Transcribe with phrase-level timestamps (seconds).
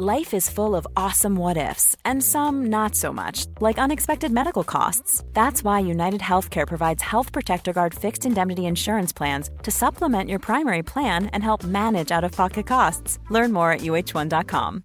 [0.00, 4.62] Life is full of awesome what ifs, and some not so much, like unexpected medical
[4.62, 5.24] costs.
[5.32, 10.38] That's why United Healthcare provides Health Protector Guard fixed indemnity insurance plans to supplement your
[10.38, 13.18] primary plan and help manage out of pocket costs.
[13.28, 14.84] Learn more at uh1.com.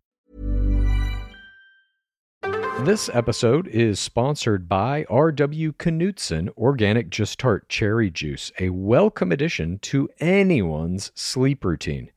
[2.80, 5.73] This episode is sponsored by R.W.
[5.73, 12.09] Knudsen Organic Just Tart Cherry Juice, a welcome addition to anyone's sleep routine.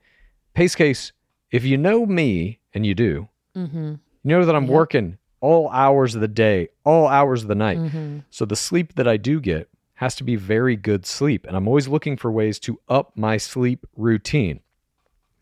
[0.55, 1.13] Pace case,
[1.51, 3.89] if you know me, and you do, Mm-hmm.
[3.95, 7.79] you know that I'm working all hours of the day, all hours of the night.
[7.79, 8.19] Mm-hmm.
[8.31, 11.47] So the sleep that I do get has to be very good sleep.
[11.47, 14.61] And I'm always looking for ways to up my sleep routine.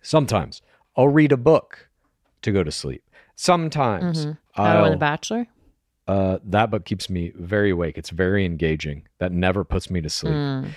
[0.00, 0.62] Sometimes
[0.96, 1.88] I'll read a book
[2.42, 3.02] to go to sleep.
[3.34, 5.46] Sometimes Oh, I'll and The Bachelor?
[6.06, 7.98] uh, that book keeps me very awake.
[7.98, 9.08] It's very engaging.
[9.18, 10.34] That never puts me to sleep.
[10.34, 10.68] Mm.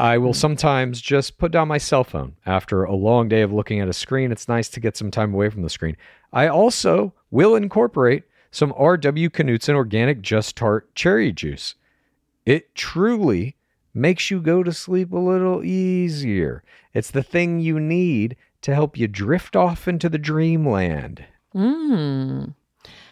[0.00, 3.80] I will sometimes just put down my cell phone after a long day of looking
[3.80, 4.32] at a screen.
[4.32, 5.94] It's nice to get some time away from the screen.
[6.32, 9.28] I also will incorporate some R.W.
[9.28, 11.74] Knudsen organic Just Tart cherry juice.
[12.46, 13.56] It truly
[13.92, 16.64] makes you go to sleep a little easier.
[16.94, 21.26] It's the thing you need to help you drift off into the dreamland.
[21.54, 22.54] Mm.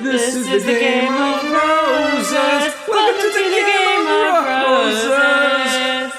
[0.00, 2.72] This is the game of roses.
[2.86, 6.12] Welcome to the game of roses.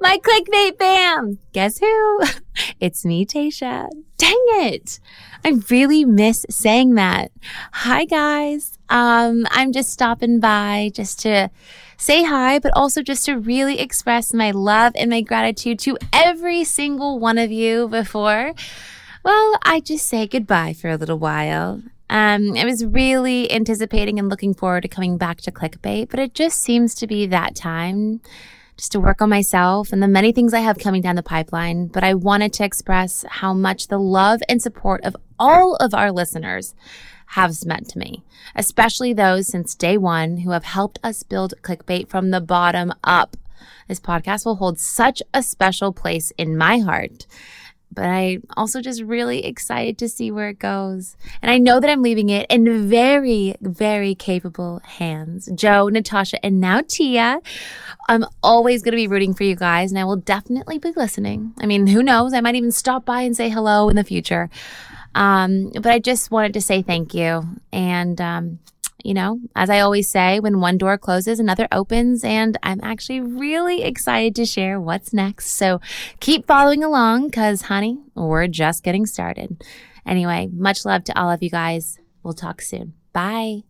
[0.00, 1.38] My clickbait bam!
[1.52, 2.20] Guess who?
[2.80, 3.88] It's me, Tasha.
[4.18, 4.98] Dang it!
[5.44, 7.30] I really miss saying that.
[7.72, 8.78] Hi guys.
[8.88, 11.50] Um, I'm just stopping by just to
[11.96, 16.64] say hi, but also just to really express my love and my gratitude to every
[16.64, 18.54] single one of you before.
[19.24, 21.80] Well, I just say goodbye for a little while.
[22.14, 26.32] Um, I was really anticipating and looking forward to coming back to clickbait, but it
[26.32, 28.20] just seems to be that time
[28.76, 31.88] just to work on myself and the many things I have coming down the pipeline.
[31.88, 36.12] But I wanted to express how much the love and support of all of our
[36.12, 36.76] listeners
[37.26, 38.22] has meant to me,
[38.54, 43.36] especially those since day one who have helped us build clickbait from the bottom up.
[43.88, 47.26] This podcast will hold such a special place in my heart.
[47.94, 51.16] But I also just really excited to see where it goes.
[51.40, 55.48] And I know that I'm leaving it in very, very capable hands.
[55.54, 57.40] Joe, Natasha, and now Tia.
[58.08, 61.54] I'm always going to be rooting for you guys, and I will definitely be listening.
[61.60, 62.34] I mean, who knows?
[62.34, 64.50] I might even stop by and say hello in the future.
[65.14, 67.42] Um, but I just wanted to say thank you.
[67.72, 68.58] And, um,
[69.04, 73.20] you know, as I always say, when one door closes, another opens, and I'm actually
[73.20, 75.48] really excited to share what's next.
[75.48, 75.80] So
[76.20, 79.62] keep following along because, honey, we're just getting started.
[80.06, 81.98] Anyway, much love to all of you guys.
[82.22, 82.94] We'll talk soon.
[83.12, 83.64] Bye.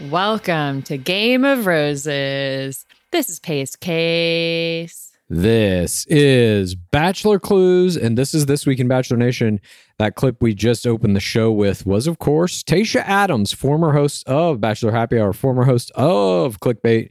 [0.00, 2.86] Welcome to Game of Roses.
[3.10, 5.07] This is Pace Case.
[5.30, 9.60] This is Bachelor Clues, and this is This Week in Bachelor Nation.
[9.98, 14.26] That clip we just opened the show with was, of course, Tasha Adams, former host
[14.26, 17.10] of Bachelor Happy Hour, former host of Clickbait,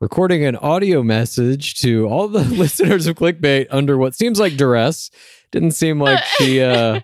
[0.00, 5.10] recording an audio message to all the listeners of Clickbait under what seems like duress.
[5.52, 7.00] Didn't seem like she uh,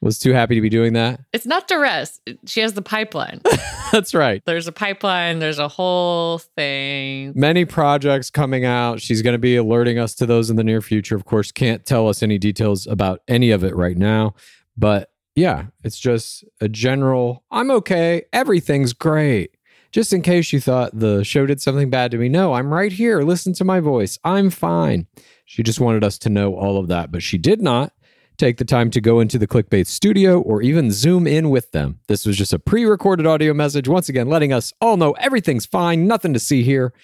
[0.00, 1.20] was too happy to be doing that.
[1.32, 2.20] It's not duress.
[2.46, 3.40] She has the pipeline.
[3.92, 4.42] That's right.
[4.44, 5.38] There's a pipeline.
[5.38, 7.32] There's a whole thing.
[7.36, 9.00] Many projects coming out.
[9.00, 11.14] She's going to be alerting us to those in the near future.
[11.14, 14.34] Of course, can't tell us any details about any of it right now.
[14.76, 18.24] But yeah, it's just a general I'm okay.
[18.32, 19.54] Everything's great.
[19.92, 22.30] Just in case you thought the show did something bad to me.
[22.30, 23.20] No, I'm right here.
[23.20, 24.18] Listen to my voice.
[24.24, 25.06] I'm fine.
[25.44, 27.92] She just wanted us to know all of that, but she did not
[28.38, 32.00] take the time to go into the clickbait studio or even zoom in with them.
[32.08, 35.66] This was just a pre recorded audio message, once again, letting us all know everything's
[35.66, 36.94] fine, nothing to see here.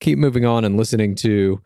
[0.00, 1.62] Keep moving on and listening to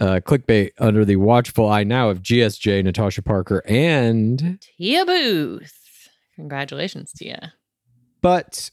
[0.00, 4.58] uh, clickbait under the watchful eye now of GSJ, Natasha Parker, and.
[4.76, 5.74] Tia Booth.
[6.34, 7.54] Congratulations, Tia.
[8.20, 8.70] But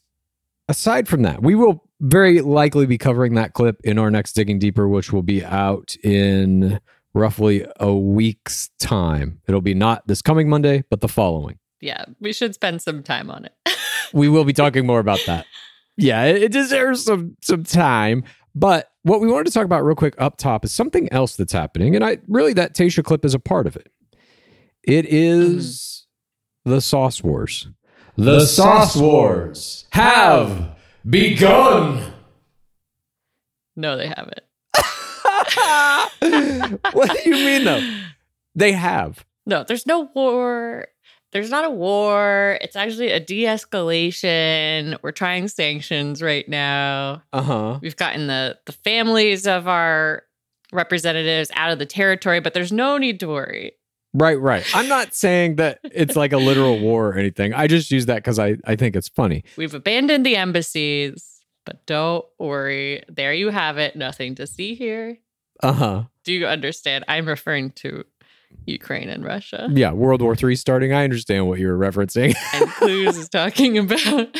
[0.68, 4.60] aside from that, we will very likely be covering that clip in our next Digging
[4.60, 6.80] Deeper, which will be out in
[7.14, 9.42] roughly a week's time.
[9.48, 11.58] It'll be not this coming Monday, but the following.
[11.82, 13.54] Yeah, we should spend some time on it.
[14.14, 15.48] We will be talking more about that.
[15.98, 18.24] Yeah, it deserves some some time.
[18.54, 21.52] But what we wanted to talk about real quick up top is something else that's
[21.52, 23.92] happening, and I really that Tasha clip is a part of it.
[24.84, 25.58] It mm-hmm.
[25.58, 26.06] is
[26.64, 27.68] the Sauce Wars.
[28.18, 30.70] The Sauce Wars have
[31.10, 32.14] begun.
[33.76, 34.40] no, they haven't.
[36.94, 37.82] what do you mean though?
[38.56, 39.26] They have.
[39.46, 40.88] No, there's no war.
[41.34, 42.58] There's not a war.
[42.62, 44.98] It's actually a de escalation.
[45.02, 47.22] We're trying sanctions right now.
[47.34, 47.80] Uh-huh.
[47.82, 50.24] We've gotten the, the families of our
[50.72, 53.74] representatives out of the territory, but there's no need to worry.
[54.16, 54.66] Right, right.
[54.74, 57.54] I'm not saying that it's like a literal war or anything.
[57.54, 59.44] I just use that because I, I think it's funny.
[59.58, 63.04] We've abandoned the embassies, but don't worry.
[63.10, 63.96] There you have it.
[63.96, 65.18] Nothing to see here.
[65.62, 66.04] Uh-huh.
[66.24, 67.04] Do you understand?
[67.08, 68.06] I'm referring to
[68.66, 69.68] Ukraine and Russia.
[69.72, 70.94] Yeah, World War Three starting.
[70.94, 72.36] I understand what you're referencing.
[72.54, 74.38] And Clues is talking about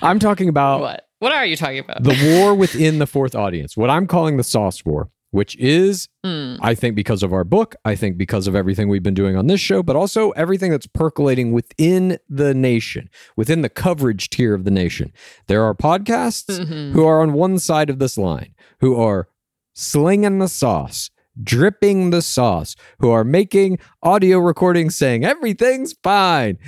[0.00, 1.08] I'm talking about what?
[1.18, 2.02] What are you talking about?
[2.04, 6.56] the war within the fourth audience, what I'm calling the sauce war, which is, Hmm.
[6.60, 9.46] I think, because of our book, I think because of everything we've been doing on
[9.46, 14.64] this show, but also everything that's percolating within the nation, within the coverage tier of
[14.64, 15.12] the nation.
[15.46, 16.92] There are podcasts Mhm.
[16.92, 19.28] who are on one side of this line, who are
[19.74, 21.10] slinging the sauce.
[21.40, 26.58] Dripping the sauce, who are making audio recordings saying everything's fine.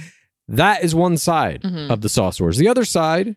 [0.47, 1.91] That is one side Mhm.
[1.91, 2.57] of the sauce wars.
[2.57, 3.35] The other side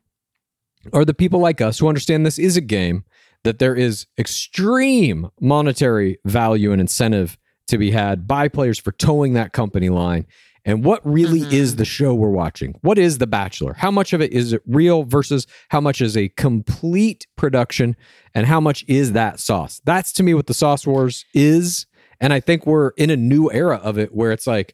[0.91, 3.03] are the people like us who understand this is a game,
[3.43, 7.37] that there is extreme monetary value and incentive
[7.67, 10.25] to be had by players for towing that company line.
[10.65, 11.51] And what really Mhm.
[11.51, 12.75] is the show we're watching?
[12.81, 13.73] What is The Bachelor?
[13.73, 17.97] How much of it is it real versus how much is a complete production?
[18.33, 19.81] And how much is that sauce?
[19.83, 21.85] That's to me what the Sauce Wars is.
[22.21, 24.73] And I think we're in a new era of it where it's like,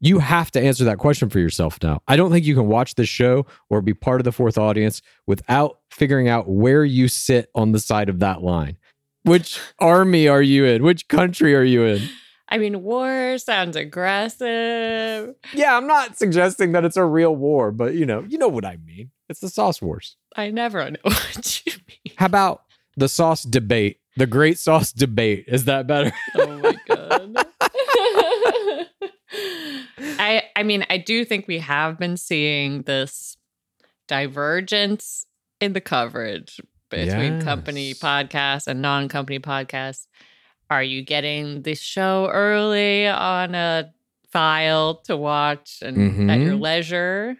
[0.00, 2.00] you have to answer that question for yourself now.
[2.06, 5.02] I don't think you can watch this show or be part of the fourth audience
[5.26, 8.76] without figuring out where you sit on the side of that line.
[9.24, 10.82] Which army are you in?
[10.82, 12.08] Which country are you in?
[12.48, 15.34] I mean, war sounds aggressive.
[15.52, 18.64] Yeah, I'm not suggesting that it's a real war, but you know, you know what
[18.64, 19.10] I mean.
[19.28, 20.16] It's the sauce wars.
[20.36, 22.14] I never know what you mean.
[22.16, 22.62] How about
[22.96, 23.98] the sauce debate?
[24.16, 25.46] The great sauce debate.
[25.48, 26.12] Is that better?
[26.36, 27.46] Oh my god.
[30.18, 33.36] I I mean, I do think we have been seeing this
[34.08, 35.26] divergence
[35.60, 36.60] in the coverage
[36.90, 40.06] between company podcasts and non-company podcasts.
[40.70, 43.92] Are you getting the show early on a
[44.30, 46.60] file to watch and at your Mhm.
[46.60, 47.36] leisure?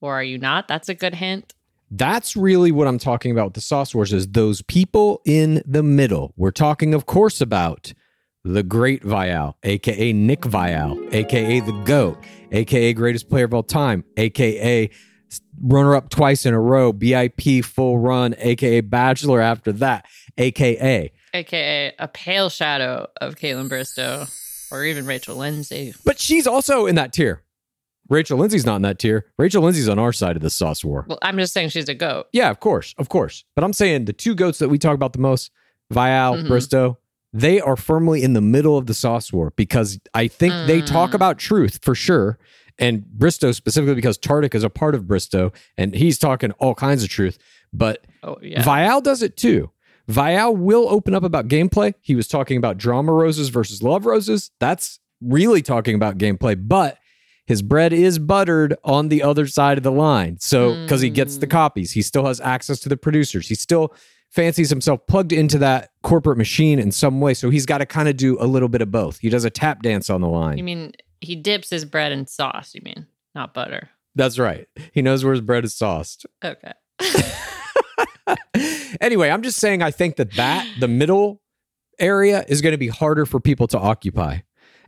[0.00, 0.66] Or are you not?
[0.68, 1.54] That's a good hint.
[1.90, 5.82] That's really what I'm talking about with the sauce wars is those people in the
[5.82, 6.32] middle.
[6.36, 7.92] We're talking, of course, about
[8.44, 12.18] the great Viall, aka Nick Viall, aka the GOAT,
[12.52, 14.90] aka greatest player of all time, aka
[15.62, 20.06] runner up twice in a row, BIP full run, aka Bachelor after that,
[20.38, 21.12] aka.
[21.32, 24.28] AKA a pale shadow of Kaitlyn Bristowe
[24.72, 25.94] or even Rachel Lindsay.
[26.04, 27.42] But she's also in that tier.
[28.08, 29.26] Rachel Lindsay's not in that tier.
[29.38, 31.04] Rachel Lindsay's on our side of the sauce war.
[31.08, 32.26] Well, I'm just saying she's a goat.
[32.32, 33.44] Yeah, of course, of course.
[33.54, 35.52] But I'm saying the two goats that we talk about the most,
[35.92, 36.48] Viall, Mhm.
[36.48, 36.96] Bristowe,
[37.32, 41.10] they are firmly in the middle of the sauce war because I think they talk
[41.10, 41.14] Mm.
[41.14, 42.38] about truth for sure.
[42.78, 47.02] And Bristowe specifically because Tartick is a part of Bristowe and he's talking all kinds
[47.04, 47.38] of truth.
[47.72, 48.62] But Oh yeah.
[48.64, 49.70] Viall does it too.
[50.08, 51.94] Viall will open up about gameplay.
[52.00, 54.50] He was talking about drama roses versus love roses.
[54.58, 56.98] That's really talking about gameplay, but
[57.46, 60.38] his bread is buttered on the other side of the line.
[60.40, 61.50] So, because he gets the Mm.
[61.50, 63.48] copies, he still has access to the producers.
[63.48, 63.92] He still
[64.30, 67.34] fancies himself plugged into that corporate machine in some way.
[67.34, 69.18] So he's got to kind of do a little bit of both.
[69.18, 70.58] He does a tap dance on the line.
[70.58, 72.74] You mean he dips his bread in sauce?
[72.74, 73.90] You mean not butter?
[74.14, 74.66] That's right.
[74.92, 76.26] He knows where his bread is sauced.
[76.44, 76.72] Okay.
[79.00, 81.42] anyway, I'm just saying I think that that the middle
[81.98, 84.38] area is going to be harder for people to occupy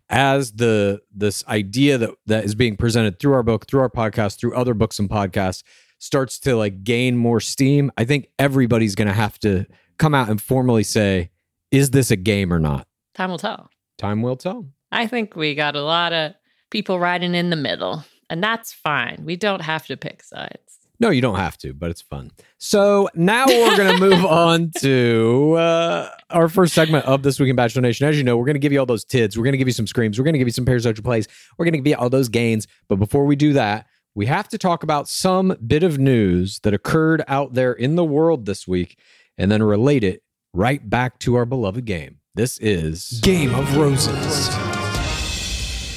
[0.08, 4.38] as the this idea that that is being presented through our book, through our podcast,
[4.38, 5.62] through other books and podcasts
[6.02, 7.92] starts to like gain more steam.
[7.97, 9.66] I think everybody's going to have to
[9.99, 11.30] come out and formally say
[11.71, 12.88] is this a game or not?
[13.14, 13.71] Time will tell.
[13.99, 14.66] Time will tell.
[14.90, 16.32] I think we got a lot of
[16.71, 19.23] people riding in the middle, and that's fine.
[19.25, 20.59] We don't have to pick sides.
[20.99, 22.30] No, you don't have to, but it's fun.
[22.59, 27.49] So now we're going to move on to uh, our first segment of this week
[27.49, 28.06] in Bachelor Nation.
[28.06, 29.37] As you know, we're going to give you all those tids.
[29.37, 30.18] We're going to give you some screams.
[30.18, 31.28] We're going to give you some pairs parasocial plays.
[31.56, 32.66] We're going to give you all those gains.
[32.88, 36.75] But before we do that, we have to talk about some bit of news that
[36.75, 38.99] occurred out there in the world this week
[39.38, 42.19] and then relate it right back to our beloved game.
[42.35, 44.49] This is Game of Roses.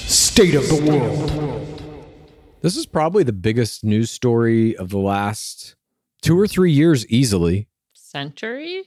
[0.09, 2.01] State of the world.
[2.61, 5.75] This is probably the biggest news story of the last
[6.21, 7.67] two or three years, easily.
[7.93, 8.83] Century?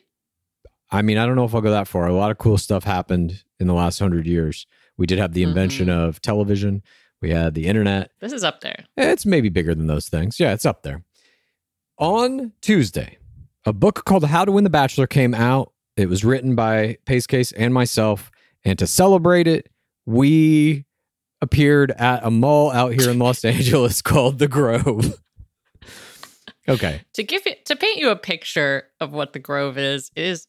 [0.90, 2.06] I mean, I don't know if I'll go that far.
[2.06, 4.66] A lot of cool stuff happened in the last hundred years.
[4.96, 6.00] We did have the invention mm-hmm.
[6.00, 6.82] of television.
[7.20, 8.10] We had the internet.
[8.20, 8.84] This is up there.
[8.96, 10.38] It's maybe bigger than those things.
[10.38, 11.02] Yeah, it's up there.
[11.98, 13.18] On Tuesday,
[13.64, 15.72] a book called How to Win the Bachelor came out.
[15.96, 18.30] It was written by Pace Case and myself.
[18.64, 19.68] And to celebrate it,
[20.06, 20.84] we
[21.40, 25.18] appeared at a mall out here in Los Angeles called The Grove.
[26.68, 27.02] okay.
[27.14, 30.46] To give it to paint you a picture of what the Grove is, it is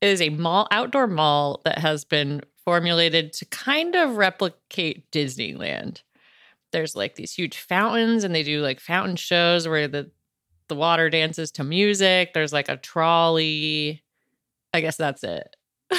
[0.00, 6.02] it is a mall outdoor mall that has been formulated to kind of replicate Disneyland.
[6.72, 10.10] There's like these huge fountains and they do like fountain shows where the
[10.68, 12.32] the water dances to music.
[12.32, 14.02] There's like a trolley.
[14.72, 15.54] I guess that's it.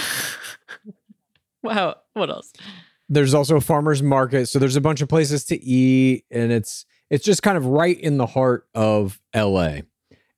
[1.64, 2.52] wow, what else?
[3.08, 4.48] There's also a farmer's market.
[4.48, 8.00] So there's a bunch of places to eat and it's it's just kind of right
[8.00, 9.80] in the heart of LA.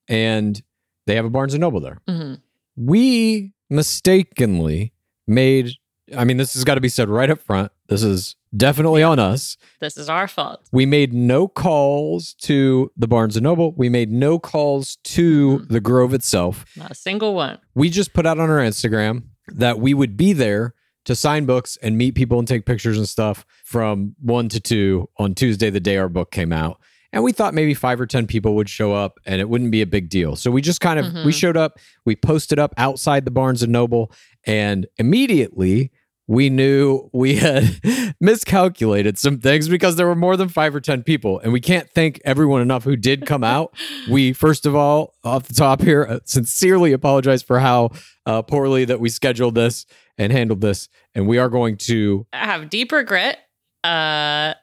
[0.10, 0.62] And
[1.06, 2.02] they have a Barnes and Noble there.
[2.08, 2.42] Mhm.
[2.76, 4.94] We mistakenly
[5.26, 5.72] made
[6.16, 7.72] I mean, this has got to be said right up front.
[7.88, 9.58] This is definitely on us.
[9.80, 10.68] This is our fault.
[10.72, 13.74] We made no calls to the Barnes and Noble.
[13.74, 15.74] We made no calls to mm-hmm.
[15.74, 16.66] the Grove itself.
[16.76, 17.60] Not a single one.
[17.76, 21.78] We just put out on our Instagram that we would be there to sign books
[21.82, 25.80] and meet people and take pictures and stuff from one to two on Tuesday, the
[25.80, 26.82] day our book came out.
[27.14, 29.82] And we thought maybe five or 10 people would show up and it wouldn't be
[29.82, 30.36] a big deal.
[30.36, 31.30] So we just kind of, we mm-hmm.
[31.30, 34.12] showed up, we posted up outside the Barnes and Noble,
[34.46, 35.92] and immediately
[36.28, 37.80] we knew we had
[38.22, 41.40] miscalculated some things because there were more than five or 10 people.
[41.40, 43.74] And we can't thank everyone enough who did come out.
[44.10, 47.90] We, first of all, off the top here, uh, sincerely apologize for how
[48.26, 49.86] uh, poorly that we scheduled this
[50.18, 50.88] and handled this.
[51.14, 53.40] And we are going to, I have deep regret.
[53.84, 54.54] Uh,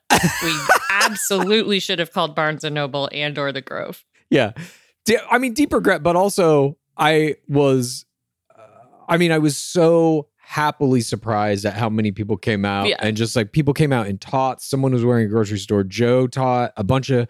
[0.43, 0.59] we
[0.91, 4.05] absolutely should have called Barnes and Noble and or the Grove.
[4.31, 4.53] yeah.
[5.31, 8.07] I mean, deep regret, but also I was,
[8.57, 8.63] uh,
[9.09, 12.97] I mean, I was so happily surprised at how many people came out Yeah.
[13.01, 14.67] and just like people came out in tots.
[14.67, 17.29] Someone was wearing a grocery store Joe taught a bunch of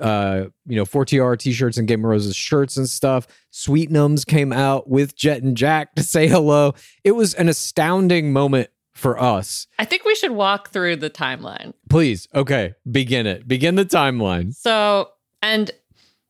[0.00, 3.26] uh you know 4TR t-shirts and Game of Roses shirts and stuff.
[3.50, 6.74] Sweet Sweetnums came out with Jet and Jack to say hello.
[7.04, 9.66] It was an astounding moment for us.
[9.78, 11.74] I think we should walk through the timeline.
[11.90, 13.46] Please, okay, begin it.
[13.46, 14.54] Begin the timeline.
[14.54, 15.10] So,
[15.42, 15.70] and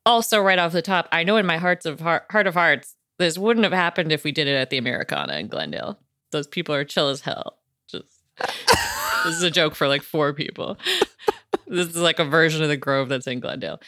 [0.05, 2.95] also right off the top, I know in my hearts of heart, heart of hearts,
[3.19, 5.97] this wouldn't have happened if we did it at the Americana in Glendale.
[6.31, 7.57] Those people are chill as hell.
[7.87, 10.77] Just this is a joke for like four people.
[11.67, 13.81] this is like a version of the Grove that's in Glendale.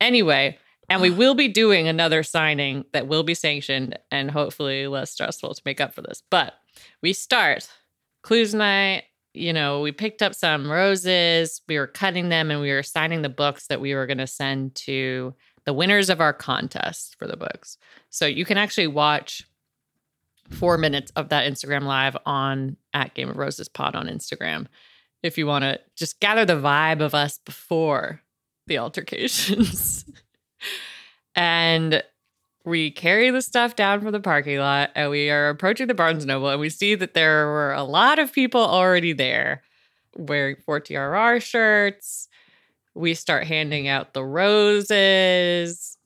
[0.00, 5.10] Anyway, and we will be doing another signing that will be sanctioned and hopefully less
[5.10, 6.22] stressful to make up for this.
[6.30, 6.54] But
[7.02, 7.68] we start
[8.22, 9.04] clues night.
[9.34, 13.20] You know, we picked up some roses, we were cutting them, and we were signing
[13.20, 15.34] the books that we were going to send to
[15.66, 17.76] the winners of our contest for the books.
[18.08, 19.46] So you can actually watch
[20.50, 24.66] four minutes of that Instagram live on at Game of Roses Pod on Instagram
[25.22, 28.22] if you want to just gather the vibe of us before
[28.66, 30.04] the altercations.
[31.34, 32.02] and
[32.64, 36.26] we carry the stuff down from the parking lot and we are approaching the Barnes
[36.26, 39.62] Noble and we see that there were a lot of people already there
[40.16, 42.28] wearing 4TRR shirts.
[42.94, 45.98] We start handing out the roses.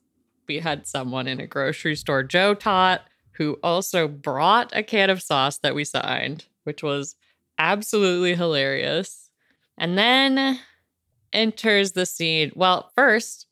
[0.47, 3.01] We had someone in a grocery store, Joe Tot,
[3.41, 7.15] who also brought a can of sauce that we signed, which was
[7.57, 9.31] absolutely hilarious.
[9.79, 10.59] And then
[11.33, 12.51] enters the scene.
[12.53, 13.47] Well, first,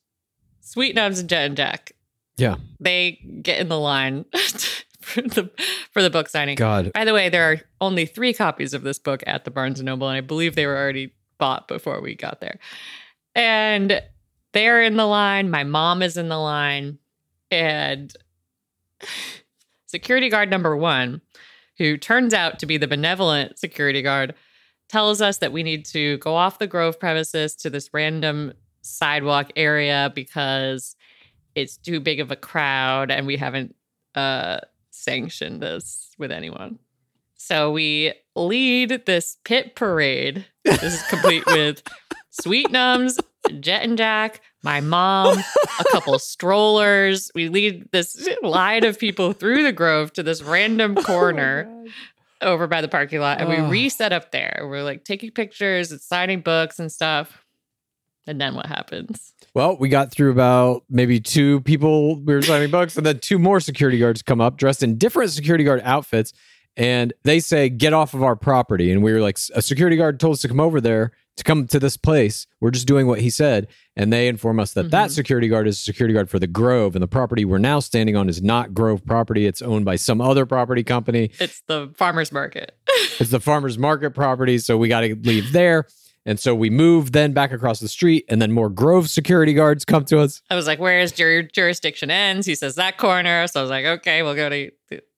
[0.59, 1.93] Sweet Nubs and Jet and Jack
[2.37, 2.57] Yeah.
[2.79, 4.25] They get in the line
[5.01, 5.49] for the
[5.91, 6.55] for the book signing.
[6.55, 6.91] God.
[6.93, 9.87] By the way, there are only three copies of this book at the Barnes and
[9.87, 12.59] Noble, and I believe they were already bought before we got there.
[13.33, 14.03] And
[14.51, 15.49] they're in the line.
[15.49, 16.99] My mom is in the line,
[17.49, 18.15] and
[19.89, 21.21] security guard number one,
[21.77, 24.35] who turns out to be the benevolent security guard,
[24.87, 29.51] tells us that we need to go off the Grove premises to this random sidewalk
[29.55, 30.95] area because
[31.55, 33.75] it's too big of a crowd and we haven't
[34.15, 34.59] uh,
[34.91, 36.77] sanctioned this with anyone.
[37.35, 40.45] So we lead this pit parade.
[40.65, 41.81] This is complete with
[42.29, 43.17] sweet nums,
[43.59, 45.37] Jet and Jack, my mom,
[45.79, 47.31] a couple strollers.
[47.35, 51.85] We lead this line of people through the grove to this random oh corner
[52.41, 53.69] over by the parking lot, and we Oh.
[53.69, 54.61] reset up there.
[54.69, 57.43] We're like taking pictures and signing books and stuff.
[58.27, 59.33] And then what happens?
[59.55, 62.17] Well, we got through about maybe two people.
[62.17, 65.31] We were signing books, and then two more security guards come up dressed in different
[65.31, 66.31] security guard outfits.
[66.77, 68.91] And they say, Get off of our property.
[68.91, 71.67] And we were like, A security guard told us to come over there to come
[71.67, 72.47] to this place.
[72.61, 73.67] We're just doing what he said.
[73.95, 75.13] And they inform us that that Mhm.
[75.13, 76.95] security guard is a security guard for the Grove.
[76.95, 79.45] And the property we're now standing on is not Grove property.
[79.45, 81.31] It's owned by some other property company.
[81.39, 82.75] It's the farmer's market.
[83.19, 84.57] It's the farmer's market property.
[84.59, 85.85] So we got to leave there.
[86.25, 89.83] And so we move then back across the street, and then more Grove security guards
[89.85, 90.41] come to us.
[90.49, 93.47] I was like, "Where's your jurisdiction ends?" He says that corner.
[93.47, 94.69] So I was like, "Okay, we'll go to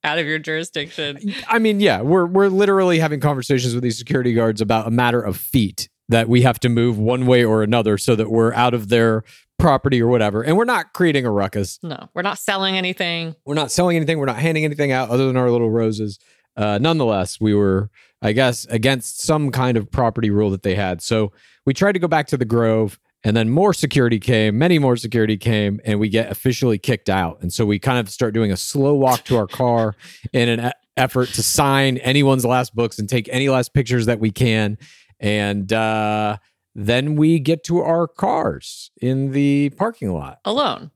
[0.04, 4.34] out of your jurisdiction." I mean, yeah, we're we're literally having conversations with these security
[4.34, 7.98] guards about a matter of feet that we have to move one way or another
[7.98, 9.24] so that we're out of their
[9.58, 10.42] property or whatever.
[10.42, 11.80] And we're not creating a ruckus.
[11.82, 13.36] No, we're not selling anything.
[13.46, 14.20] We're not selling anything.
[14.20, 16.20] We're not handing anything out other than our little roses.
[16.58, 17.90] Uh, nonetheless, we were,
[18.22, 21.02] I guess, against some kind of property rule that they had.
[21.02, 21.32] So
[21.66, 24.98] we tried to go back to the Grove, and then more security came, many more
[24.98, 27.38] security came, and we get officially kicked out.
[27.42, 29.96] And so we kind of start doing a slow walk to our car
[30.34, 34.32] in an effort to sign anyone's last books and take any last pictures that we
[34.32, 34.78] can.
[35.22, 36.38] And uh,
[36.76, 40.40] then we get to our cars in the parking lot.
[40.44, 40.92] alone,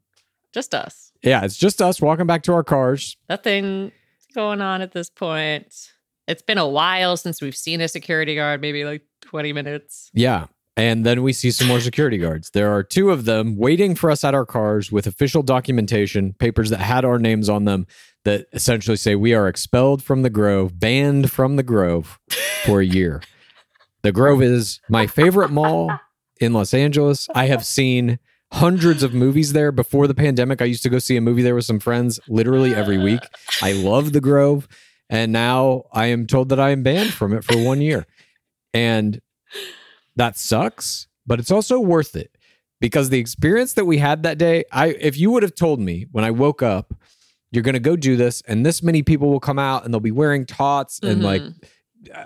[0.51, 1.13] just us.
[1.23, 3.15] Yeah, it's just us walking back to our cars.
[3.29, 3.91] Nothing
[4.33, 5.91] going on at this point.
[6.27, 10.09] It's been a while since we've seen a security guard, maybe like 20 minutes.
[10.13, 10.47] Yeah.
[10.77, 12.49] And then we see some more security guards.
[12.49, 16.69] There are two of them waiting for us at our cars with official documentation, papers
[16.69, 17.87] that had our names on them
[18.25, 22.19] that essentially say we are expelled from the Grove, banned from the Grove
[22.65, 23.21] for a year.
[24.05, 25.99] The Grove is my favorite mall
[26.39, 27.27] in Los Angeles.
[27.33, 28.19] I have seen
[28.53, 30.61] hundreds of movies there before the pandemic.
[30.61, 33.21] I used to go see a movie there with some friends literally every week.
[33.63, 34.67] I love the Grove.
[35.09, 38.05] And now I am told that I am banned from it for one year.
[38.75, 39.19] And
[40.15, 42.37] that sucks, but it's also worth it
[42.79, 46.05] because the experience that we had that day, I if you would have told me
[46.11, 46.93] when I woke up,
[47.49, 49.99] you're going to go do this and this many people will come out and they'll
[49.99, 51.65] be wearing tots and like mm-hmm.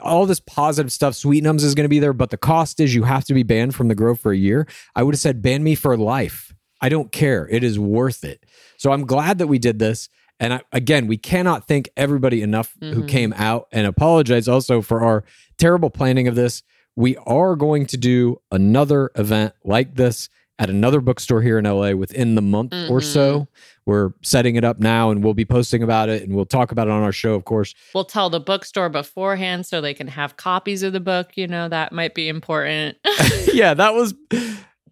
[0.02, 2.94] All this positive stuff, sweet Sweetnums is going to be there, but the cost is
[2.96, 4.68] you have to be banned from the Grove for a year.
[4.96, 6.54] I would have said ban me for life.
[6.82, 7.48] I don't care.
[7.50, 8.46] It is worth it.
[8.78, 10.10] So I'm glad that we did this.
[10.40, 13.08] And I, again, we cannot thank everybody enough who Mhm.
[13.10, 15.26] came out and apologize also for our
[15.58, 16.64] terrible planning of this.
[16.96, 21.92] We are going to do another event like this at another bookstore here in LA
[21.92, 23.34] within the month or so.
[23.34, 23.52] Mm-hmm.
[23.86, 26.88] We're setting it up now and we'll be posting about it and we'll talk about
[26.88, 27.74] it on our show, of course.
[27.96, 31.32] We'll tell the bookstore beforehand so they can have copies of the book.
[31.36, 32.98] You know, that might be important.
[33.54, 34.14] yeah, that was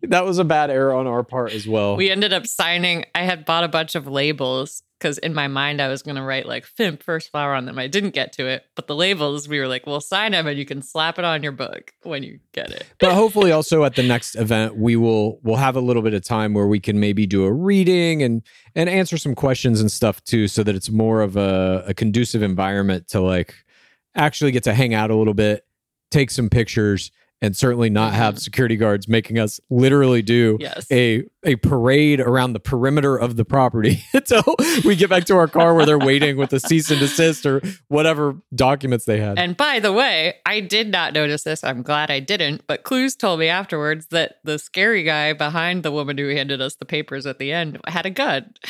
[0.03, 1.97] that was a bad error on our part as well.
[1.97, 5.81] we ended up signing, I had bought a bunch of labels because in my mind
[5.81, 7.77] I was going to write like Fimp First Flower on them.
[7.77, 10.57] I didn't get to it, but the labels, we were like, we'll sign them and
[10.57, 12.85] you can slap it on your book when you get it.
[12.99, 16.23] but hopefully also at the next event we will we'll have a little bit of
[16.23, 18.41] time where we can maybe do a reading and
[18.75, 22.41] and answer some questions and stuff too so that it's more of a, a conducive
[22.41, 23.53] environment to like
[24.15, 25.65] actually get to hang out a little bit
[26.11, 28.39] take some pictures and certainly not have mm-hmm.
[28.39, 30.87] security guards making us literally do Yes.
[30.91, 34.43] a a parade around the perimeter of the property until
[34.83, 37.61] we get back to our car where they're waiting with a cease and desist or
[37.87, 39.39] whatever documents they had.
[39.39, 41.63] And by the way, I did not notice this.
[41.63, 42.63] I'm glad I didn't.
[42.67, 46.75] But Clues told me afterwards that the scary guy behind the woman who handed us
[46.75, 48.53] the papers at the end had a gun.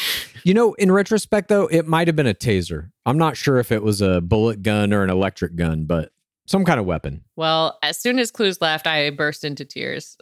[0.44, 2.92] You know, in retrospect, though, it might have been a taser.
[3.06, 6.14] I'm not sure if it was a bullet gun or an electric gun, but
[6.48, 7.24] some kind of weapon.
[7.36, 10.18] Well, as soon as Clues left, I burst into tears.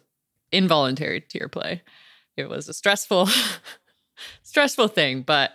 [0.51, 1.81] Involuntary tear play.
[2.38, 3.29] It was a stressful,
[4.43, 5.51] stressful thing, but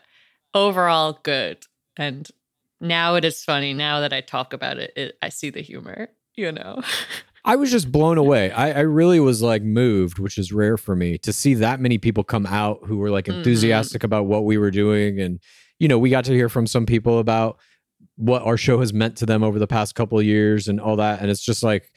[0.54, 1.58] overall good.
[1.96, 2.28] And
[2.80, 3.74] now it is funny.
[3.74, 6.82] Now that I talk about it, it I see the humor, you know.
[7.44, 8.50] I was just blown away.
[8.50, 11.96] I, I really was like moved, which is rare for me, to see that many
[11.96, 13.38] people come out who were like Mhm.
[13.38, 15.18] enthusiastic about what we were doing.
[15.20, 15.40] And,
[15.78, 17.58] you know, we got to hear from some people about
[18.20, 20.96] what our show has meant to them over the past couple of years and all
[20.96, 21.20] that.
[21.20, 21.90] And it's just like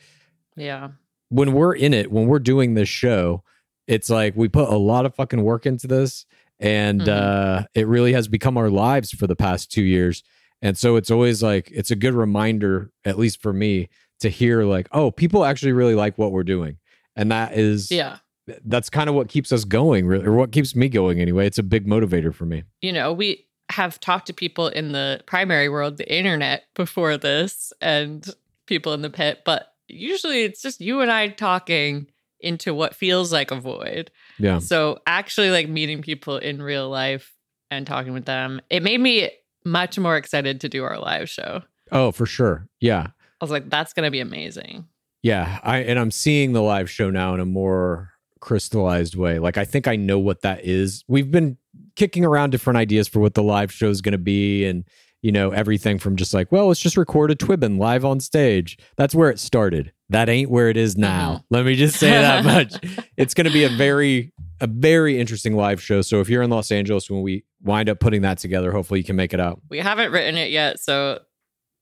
[0.56, 0.90] Yeah.
[1.30, 3.44] when we're in it, when we're doing this show,
[3.88, 6.26] it's like we put a lot of fucking work into this.
[6.60, 7.08] And Mhm.
[7.10, 10.24] uh, it really has become our lives for the past two years.
[10.62, 13.90] And so it's always like, it's a good reminder, at least for me,
[14.22, 16.78] to hear like, oh, people actually really like what we're doing.
[17.18, 18.20] And that is, Yeah.
[18.64, 21.46] that's kind of what keeps us going, or what keeps me going anyway.
[21.48, 22.64] It's a big motivator for me.
[22.82, 27.74] you know, we have talked to people in the primary world, the internet, before this,
[27.82, 28.28] and
[28.66, 32.08] people in the pit, but usually it's just you and I talking
[32.40, 34.12] into what feels like a void.
[34.38, 34.60] Yeah.
[34.60, 37.34] So actually, like meeting people in real life
[37.72, 39.32] and talking with them, it made me
[39.66, 41.64] much more excited to do our live show.
[41.92, 42.68] Oh, for sure.
[42.80, 43.08] Yeah.
[43.08, 44.88] I was like, that's going to be amazing.
[45.22, 49.40] Yeah, I and I'm seeing the live show now in a more crystallized way.
[49.40, 51.06] Like I think I know what that is.
[51.08, 51.58] We've been
[51.96, 54.84] kicking around different ideas for what the live show is going to be and
[55.22, 58.78] you know everything from just like, well, let's just record a Twibbin live on stage.
[58.98, 59.94] That's where it started.
[60.10, 61.46] That ain't where it is now.
[61.50, 62.74] Let me just say that much.
[63.16, 66.02] It's going to be a very a very interesting live show.
[66.02, 69.04] So if you're in Los Angeles when we wind up putting that together, hopefully you
[69.04, 69.62] can make it out.
[69.70, 71.20] We haven't written it yet, so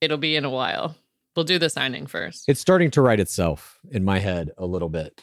[0.02, 0.95] it'll be in a while.
[1.36, 2.43] We'll do the signing first.
[2.47, 5.21] it's starting to write itself in my head a little bit.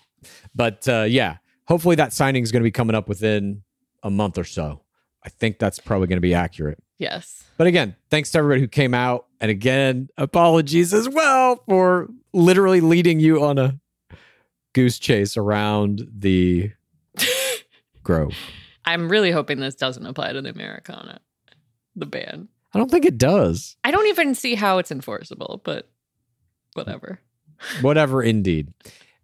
[0.55, 3.63] But uh, yeah, hopefully that signing is going to be coming up within
[4.03, 4.83] a month or so.
[5.25, 6.83] I think that's probably going to be accurate.
[6.99, 7.45] Yes.
[7.57, 9.27] But again, thanks to everybody who came out.
[9.41, 13.79] And again, apologies as well for literally leading you on a
[14.75, 16.71] goose chase around the
[18.03, 18.35] grove.
[18.85, 21.21] I'm really hoping this doesn't apply to the Americana,
[21.95, 22.49] the ban.
[22.73, 23.77] I don't think it does.
[23.85, 25.91] I don't even see how it's enforceable, but
[26.75, 27.21] whatever.
[27.81, 28.73] Whatever, indeed.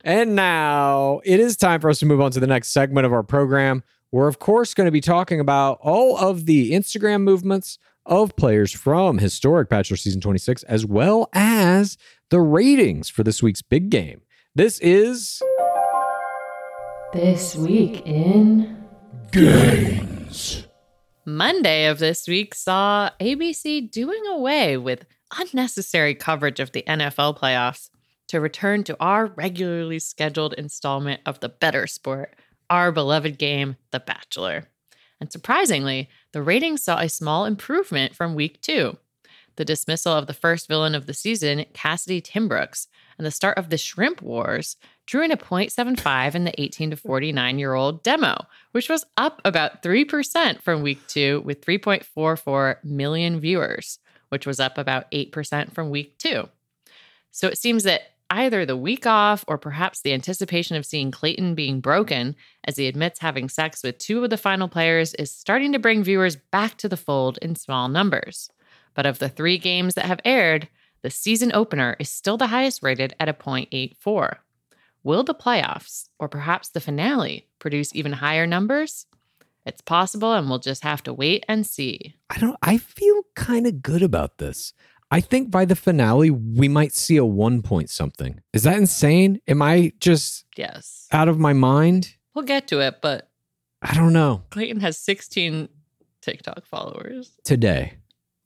[0.00, 3.12] And now it is time for us to move on to the next segment of
[3.12, 3.84] our program.
[4.14, 8.70] We're, of course, going to be talking about all of the Instagram movements of players
[8.70, 11.98] from historic Bachelor Season 26, as well as
[12.30, 14.20] the ratings for this week's big game.
[14.54, 15.42] This is
[17.12, 18.84] This week in
[19.32, 20.68] Games.
[21.26, 25.06] Monday of this week saw ABC doing away with
[25.40, 27.90] unnecessary coverage of the NFL playoffs
[28.28, 32.36] to return to our regularly scheduled installment of the better sport,
[32.70, 34.68] our beloved game, The Bachelor.
[35.20, 38.98] And surprisingly, the ratings saw a small improvement from week two.
[39.56, 43.70] The dismissal of the first villain of the season, Cassidy Timbrooks, and the start of
[43.70, 48.46] the Shrimp Wars drew in a 0.75 in the 18 to 49 year old demo,
[48.72, 53.98] which was up about 3% from week two with 3.44 million viewers,
[54.30, 56.48] which was up about 8% from week two.
[57.30, 61.54] So it seems that either the week off or perhaps the anticipation of seeing Clayton
[61.54, 65.72] being broken as he admits having sex with two of the final players is starting
[65.72, 68.50] to bring viewers back to the fold in small numbers.
[68.94, 70.68] But of the three games that have aired,
[71.02, 74.36] the season opener is still the highest rated at a 0.84.
[75.02, 79.06] Will the playoffs, or perhaps the finale, produce even higher numbers?
[79.66, 82.14] It's possible, and we'll just have to wait and see.
[82.28, 84.72] I don't I feel kind of good about this.
[85.14, 88.40] I think by the finale we might see a 1 point something.
[88.52, 89.40] Is that insane?
[89.46, 91.06] Am I just Yes.
[91.12, 92.16] out of my mind?
[92.34, 93.30] We'll get to it, but
[93.80, 94.42] I don't know.
[94.50, 95.68] Clayton has 16
[96.20, 97.30] TikTok followers.
[97.44, 97.98] Today.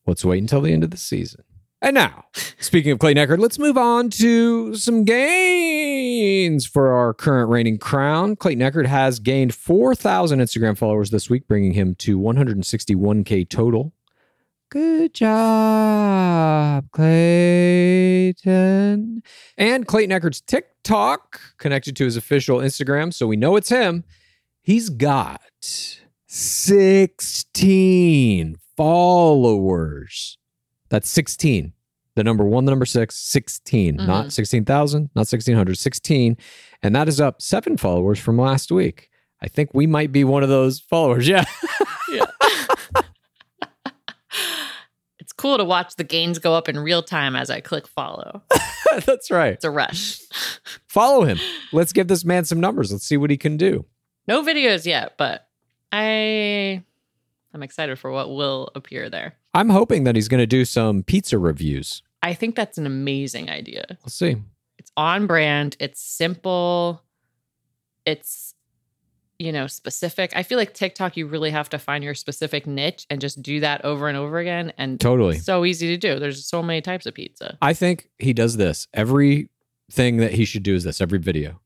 [0.06, 1.42] Let's wait until the end of the season.
[1.80, 2.26] And now,
[2.58, 8.36] speaking of Clayton Eckert, let's move on to some gains for our current reigning crown.
[8.36, 13.94] Clayton Eckert has gained 4,000 Instagram followers this week, bringing him to 161K total.
[14.70, 18.42] Good job, Clayton.
[19.56, 24.04] And Clayton Eckert's TikTok connected to his official Instagram, so we know it's him.
[24.60, 25.40] He's got
[26.26, 30.36] 16 followers.
[30.90, 31.72] That's 16.
[32.14, 34.32] The number one, the number six, 16, not Mhm.
[34.32, 36.36] 16,000, not 1600, 16.
[36.82, 39.08] And that is up seven followers from last week.
[39.40, 41.26] I think we might be one of those followers.
[41.26, 41.46] Yeah.
[42.12, 42.26] Yeah.
[45.38, 48.42] cool to watch the gains go up in real time as I click follow.
[49.06, 49.54] That's right.
[49.54, 50.20] It's a rush.
[50.86, 51.38] Follow him.
[51.72, 52.92] Let's give this man some numbers.
[52.92, 53.86] Let's see what he can do.
[54.26, 55.48] No videos yet, but
[55.92, 56.82] I
[57.54, 59.34] I'm excited for what will appear there.
[59.54, 62.02] I'm hoping that he's going to do some pizza reviews.
[62.22, 63.86] I think that's an amazing idea.
[64.04, 64.36] We'll see.
[64.78, 67.02] It's on brand, it's simple,
[68.04, 68.54] it's
[69.38, 70.32] you know, specific.
[70.34, 73.60] I feel like TikTok you really have to find your specific niche and just do
[73.60, 75.38] that over and over again and Totally.
[75.38, 76.18] so easy to do.
[76.18, 77.56] There's so many types of pizza.
[77.62, 79.48] I think he does this every
[79.90, 81.60] thing that he should do is this every video.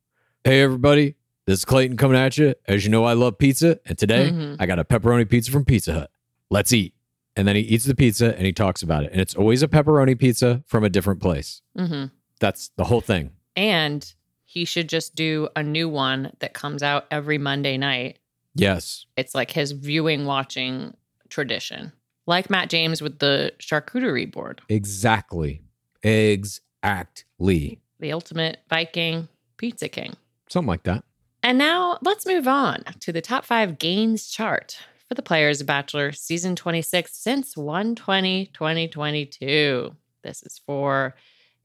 [0.44, 2.54] Hey, everybody, this is Clayton coming at you.
[2.66, 3.80] As you know, I love pizza.
[3.86, 4.56] And today Mhm.
[4.60, 6.10] I got a pepperoni pizza from Pizza Hut.
[6.50, 6.94] Let's eat.
[7.34, 9.12] And then he eats the pizza and he talks about it.
[9.12, 11.62] And it's always a pepperoni pizza from a different place.
[11.78, 12.06] Mm-hmm.
[12.38, 13.30] That's the whole thing.
[13.56, 14.12] And
[14.52, 18.18] he should just do a new one that comes out every Monday night.
[18.54, 19.06] Yes.
[19.16, 20.94] It's like his viewing watching
[21.30, 21.90] tradition,
[22.26, 25.62] like Matt James with the charcuterie board, Exactly.
[26.02, 27.80] Exactly.
[27.98, 30.12] the ultimate Viking pizza king.
[30.50, 31.02] Something like that.
[31.42, 34.76] And now let's move on to the top five gains chart
[35.08, 39.96] for the Players of Bachelor season 26 since 120 2022.
[40.22, 41.14] This is for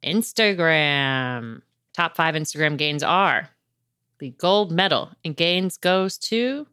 [0.03, 1.61] Instagram.
[1.97, 3.49] Top five Instagram gains are
[4.19, 6.67] the gold medal in gains goes to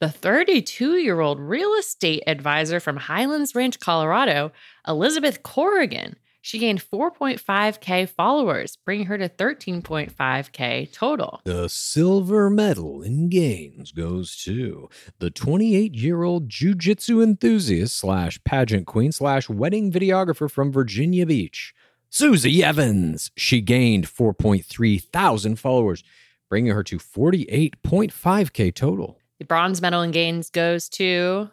[0.00, 4.52] the 32 year old real estate advisor from Highlands Ranch, Colorado,
[4.88, 6.16] Elizabeth Corrigan.
[6.40, 11.42] She gained 4.5K followers, bringing her to 13.5K total.
[11.44, 14.88] The silver medal in gains goes to
[15.18, 21.74] the 28 year old jujitsu enthusiast slash pageant queen slash wedding videographer from Virginia Beach,
[22.08, 23.30] Susie Evans.
[23.36, 26.02] She gained 4.3 thousand followers,
[26.48, 29.18] bringing her to 48.5K total.
[29.38, 31.50] The bronze medal in gains goes to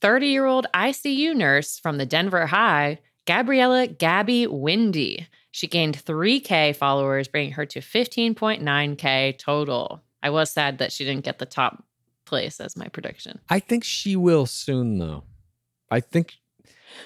[0.00, 5.26] 30 year old ICU nurse from the Denver High, Gabriella Gabby Windey.
[5.50, 10.02] She gained 3K followers, bringing her to 15.9K total.
[10.22, 11.82] I was sad that she didn't get the top
[12.26, 13.40] place as my prediction.
[13.48, 15.24] I think she will soon, though.
[15.90, 16.34] I think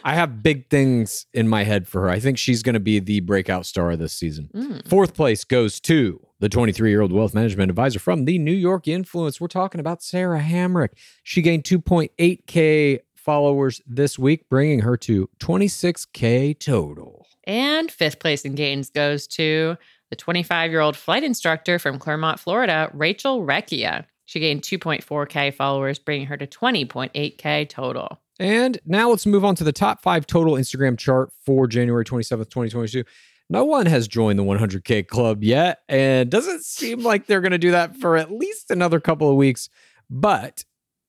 [0.04, 2.08] I have big things in my head for her.
[2.08, 4.50] I think she's going to be the breakout star of this season.
[4.54, 4.88] Mm.
[4.88, 8.88] Fourth place goes to the 23 year old wealth management advisor from the New York
[8.88, 9.40] Influence.
[9.40, 10.90] We're talking about Sarah Hamrick.
[11.22, 17.26] She gained 2.8K followers this week, bringing her to 26K total.
[17.44, 19.76] And fifth place in gains goes to
[20.10, 24.04] the 25 year old flight instructor from Clermont, Florida, Rachel Recchia.
[24.24, 28.20] She gained 2.4K followers, bringing her to 20.8K total.
[28.40, 32.48] And now let's move on to the top five total Instagram chart for January 27th,
[32.48, 33.04] 2022.
[33.50, 37.58] No one has joined the 100K club yet, and doesn't seem like they're going to
[37.58, 39.68] do that for at least another couple of weeks.
[40.08, 40.64] But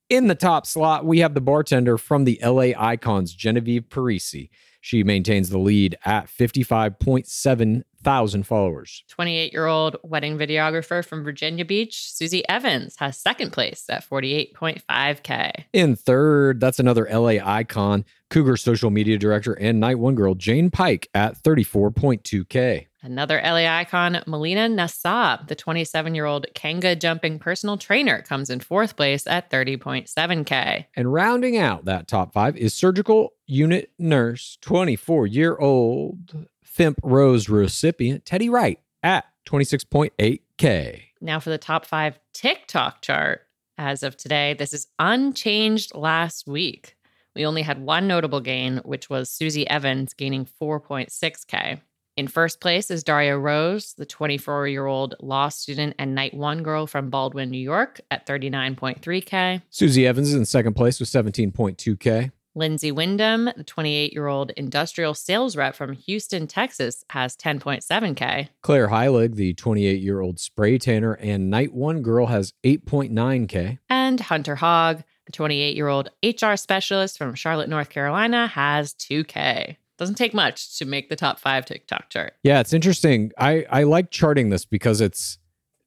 [0.09, 4.49] in the top slot, we have the bartender from the LA Icons, Genevieve Parisi.
[4.81, 9.03] She maintains the lead at 55.7 thousand followers.
[9.09, 15.65] 28 year old wedding videographer from Virginia Beach, Susie Evans, has second place at 48.5K.
[15.73, 20.69] In third, that's another LA icon, Cougar social media director and night one girl, Jane
[20.69, 22.87] Pike at 34.2K.
[23.03, 28.59] Another LA icon, Melina Nassab, the 27 year old Kanga jumping personal trainer, comes in
[28.59, 30.85] fourth place at 30.7K.
[30.95, 37.49] And rounding out that top five is surgical unit nurse, 24 year old FIMP Rose
[37.49, 41.01] recipient, Teddy Wright at 26.8K.
[41.19, 43.45] Now for the top five TikTok chart
[43.77, 44.53] as of today.
[44.53, 46.95] This is unchanged last week.
[47.35, 51.81] We only had one notable gain, which was Susie Evans gaining 4.6K.
[52.17, 56.61] In first place is Daria Rose, the 24 year old law student and night one
[56.61, 59.61] girl from Baldwin, New York, at 39.3K.
[59.69, 62.31] Susie Evans is in second place with 17.2K.
[62.55, 68.49] Lyndsey Windham, the 28 year old industrial sales rep from Houston, Texas, has 10.7K.
[68.61, 73.79] Claire Heilig, the 28 year old spray tanner and night one girl, has 8.9K.
[73.89, 79.77] And Hunter Haag, the 28 year old HR specialist from Charlotte, North Carolina, has 2K.
[79.97, 82.33] Doesn't take much to make the top five TikTok chart.
[82.43, 83.31] Yeah, it's interesting.
[83.37, 85.37] I, I like charting this because it's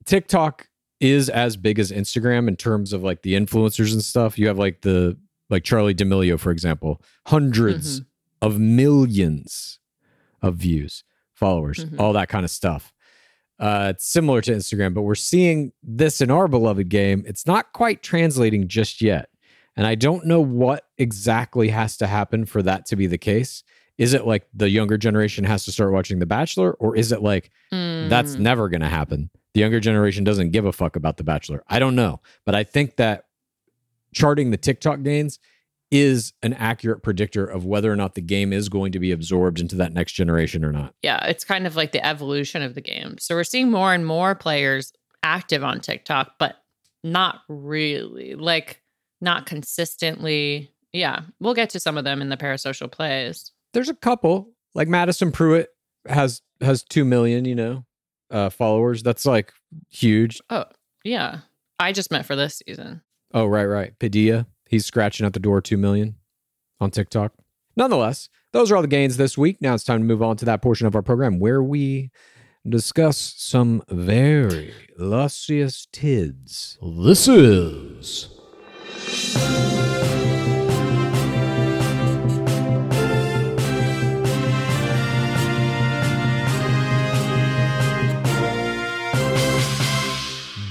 [0.07, 0.69] TikTok
[1.01, 4.39] is as big as Instagram in terms of like the influencers and stuff.
[4.39, 5.19] You have like the
[5.55, 8.03] like Charli D'Amelio, for example, 100s
[8.43, 9.79] of millions
[10.43, 11.99] of views, followers, Mhm.
[12.01, 12.93] all that kind of stuff.
[13.59, 17.25] Uh, it's similar to Instagram, but we're seeing this in our beloved game.
[17.27, 19.29] It's not quite translating just yet.
[19.77, 23.63] And I don't know what exactly has to happen for that to be the case.
[23.97, 27.23] Is it like the younger generation has to start watching The Bachelor, or is it
[27.23, 28.41] like that's Mm.
[28.41, 29.31] never going to happen?
[29.55, 31.63] The younger generation doesn't give a fuck about The Bachelor.
[31.69, 32.21] I don't know.
[32.45, 33.25] But I think that
[34.15, 35.39] charting the TikTok gains
[35.91, 39.61] is an accurate predictor of whether or not the game is going to be absorbed
[39.61, 40.95] into that next generation or not.
[41.03, 43.17] Yeah, it's kind of like the evolution of the game.
[43.19, 46.57] So we're seeing more and more players active on TikTok, but
[47.05, 48.83] not really, like
[49.21, 50.73] not consistently.
[50.93, 53.53] Yeah, we'll get to some of them in the parasocial plays.
[53.73, 55.69] There's a couple like Madison Prewett
[56.09, 57.85] has has 2 million, you know,
[58.31, 59.03] uh followers.
[59.03, 59.53] That's like
[59.91, 60.41] huge.
[60.51, 60.65] Oh,
[61.05, 61.39] yeah.
[61.79, 63.03] I just meant for this season.
[63.35, 63.99] Oh, right, right.
[63.99, 66.15] Padilla, he's scratching at the door 2 million
[66.81, 67.33] on TikTok.
[67.77, 69.57] Nonetheless, those are all the gains this week.
[69.61, 72.13] Now it's time to move on to that portion of our program where we
[72.67, 76.79] discuss some very luscious tids.
[76.81, 78.31] This is.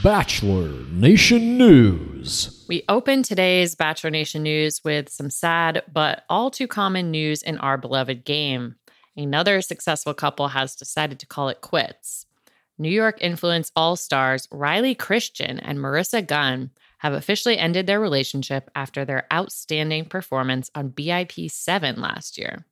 [0.01, 2.12] Bachelor Nation News.
[2.69, 7.57] We open today's Bachelor Nation news with some sad but all too common news in
[7.57, 8.75] our beloved game.
[9.17, 12.25] Another successful couple has decided to call it quits.
[12.77, 18.71] New York influence all stars Riley Christian and Maurissa Gunn have officially ended their relationship
[18.73, 22.65] after their outstanding performance on BIP 7 last year.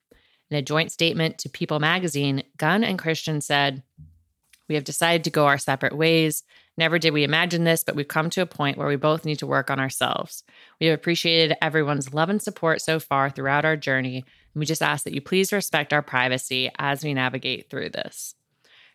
[0.50, 3.84] In a joint statement to People magazine, Gunn and Christian said,
[4.70, 6.44] We have decided to go our separate ways.
[6.77, 9.39] Never did we imagine this, but we've come to a point where we both need
[9.39, 10.43] to work on ourselves.
[10.79, 14.81] We have appreciated everyone's love and support so far throughout our journey, and we just
[14.81, 18.36] ask that you please respect our privacy as we navigate through this.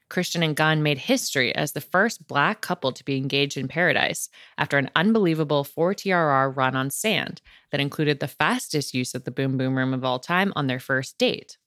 [0.09, 4.29] Christian and Gunn made history as the first black couple to be engaged in paradise
[4.57, 9.33] after an unbelievable 4 TRR run on sand that included the fastest use of the
[9.33, 11.59] boom boom room of all time on their first date.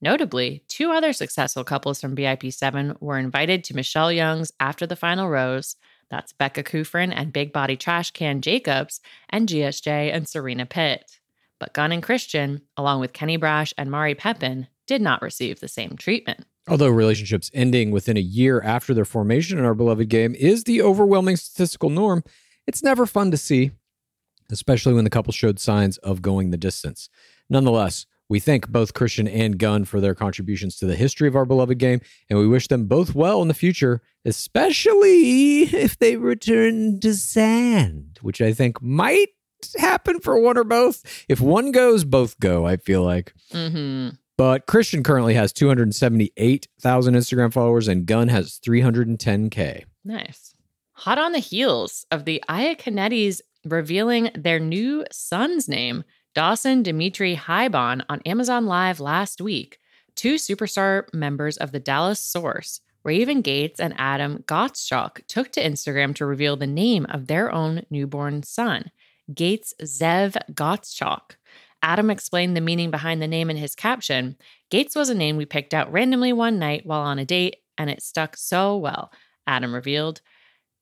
[0.00, 4.96] Notably, two other successful couples from BIP 7 were invited to Michelle Young's After the
[4.96, 5.76] Final Rose.
[6.10, 11.18] That's Becca Kufrin and Big Body Trash Can Jacobs, and GSJ and Serena Pitt.
[11.58, 15.68] But Gunn and Christian, along with Kenny Braasch and Mari Pepin, did not receive the
[15.68, 16.44] same treatment.
[16.68, 20.82] Although relationships ending within a year after their formation in our beloved game is the
[20.82, 22.22] overwhelming statistical norm,
[22.66, 23.70] it's never fun to see,
[24.50, 27.08] especially when the couple showed signs of going the distance.
[27.48, 31.44] Nonetheless, we thank both Christian and Gunn for their contributions to the history of our
[31.44, 37.00] beloved game, and we wish them both well in the future, especially if they return
[37.00, 39.28] to sand, which I think might
[39.78, 41.24] happen for one or both.
[41.28, 43.32] If one goes, both go, I feel like.
[43.52, 44.16] Mm-hmm.
[44.36, 49.84] But Christian currently has 278,000 Instagram followers, and Gunn has 310K.
[50.04, 50.54] Nice.
[50.92, 56.04] Hot on the heels of the Iaconettis revealing their new son's name,
[56.36, 59.78] Dawson Dimitri Haibon, on Amazon Live last week,
[60.16, 66.14] two superstar members of the Dallas Source, Raven Gates and Adam Gottschalk, took to Instagram
[66.16, 68.90] to reveal the name of their own newborn son,
[69.32, 71.36] Gates Zev Gottschalk.
[71.82, 74.36] Adam explained the meaning behind the name in his caption.
[74.68, 77.88] Gates was a name we picked out randomly one night while on a date, and
[77.88, 79.10] it stuck so well,
[79.46, 80.20] Adam revealed.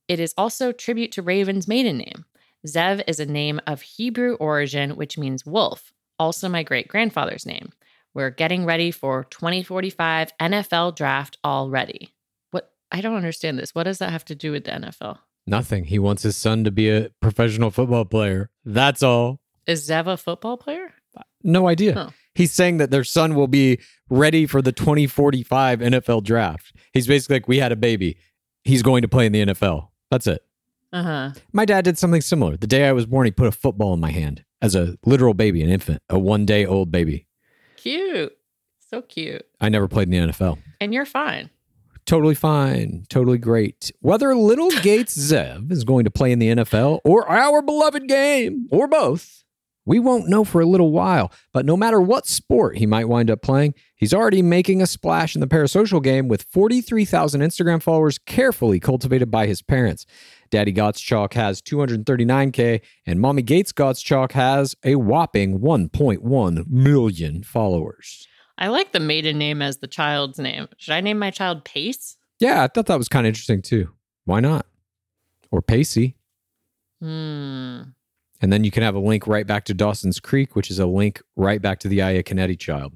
[0.09, 2.25] It is also tribute to Raven's maiden name.
[2.67, 7.73] Zev is a name of Hebrew origin, which means wolf, also my great grandfather's name.
[8.15, 12.15] We're getting ready for 2045 NFL draft already.
[12.53, 12.71] What?
[12.93, 13.75] I don't understand this.
[13.75, 15.19] What does that have to do with the NFL?
[15.47, 15.85] Nothing.
[15.85, 18.51] He wants his son to be a professional football player.
[18.65, 19.41] That's all.
[19.67, 20.95] Is Zev a football player?
[21.43, 21.95] No idea.
[21.97, 22.13] Oh.
[22.35, 26.73] He's saying that their son will be ready for the 2045 NFL draft.
[26.93, 28.17] He's basically like, we had a baby.
[28.63, 29.89] He's going to play in the NFL.
[30.11, 30.44] That's it.
[30.95, 31.31] Uh huh.
[31.53, 32.57] My dad did something similar.
[32.57, 35.35] The day I was born, he put a football in my hand as a literal
[35.35, 37.27] baby, an infant, a one day old baby.
[37.77, 38.33] Cute.
[38.89, 39.45] So cute.
[39.61, 40.59] I never played in the NFL.
[40.81, 41.51] And you're fine.
[42.07, 43.07] Totally fine.
[43.09, 43.91] Totally great.
[44.03, 48.69] Whether little Gates Zev is going to play in the NFL or our beloved game
[48.71, 49.43] or both,
[49.87, 51.33] we won't know for a little while.
[51.53, 55.35] But no matter what sport he might wind up playing, he's already making a splash
[55.35, 60.07] in the parasocial game with 43,000 Instagram followers carefully cultivated by his parents.
[60.55, 68.29] Daddy Gottschalk has 239K, and Mommy Gates Gottschalk has a whopping 1.1 million followers.
[68.57, 70.69] I like the maiden name as the child's name.
[70.77, 72.17] Should I name my child Pace?
[72.39, 73.91] Yeah, I thought that was kind of interesting too.
[74.27, 74.65] Why not?
[75.51, 76.15] Or Pacey.
[77.01, 77.83] Hmm.
[78.41, 80.87] And then you can have a link right back to Dawson's Creek, which is a
[80.87, 82.93] link right back to the Iaconetti child.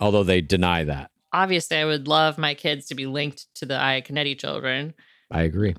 [0.00, 1.12] Although they deny that.
[1.32, 4.94] Obviously, I would love my kids to be linked to the Iaconetti children,
[5.30, 5.74] I agree.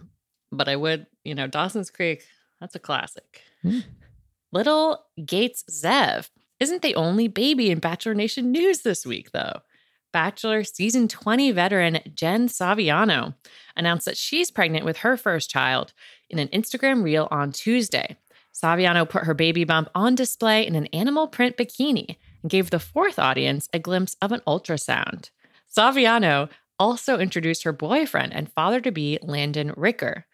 [0.52, 2.24] But I would, you know, Dawson's Creek,
[2.60, 3.42] that's a classic.
[3.62, 3.80] Hmm.
[4.52, 9.62] Little Gates Zev isn't the only baby in Bachelor Nation news this week, though.
[10.12, 13.36] Bachelor season 20 veteran Jen Saviano
[13.76, 15.94] announced that she's pregnant with her first child
[16.30, 18.18] in an Instagram reel on Tuesday.
[18.54, 22.80] Saviano put her baby bump on display in an animal print bikini and gave the
[22.80, 25.30] fourth audience a glimpse of an ultrasound.
[25.74, 30.26] Saviano also introduced her boyfriend and father to be Landon Ricker.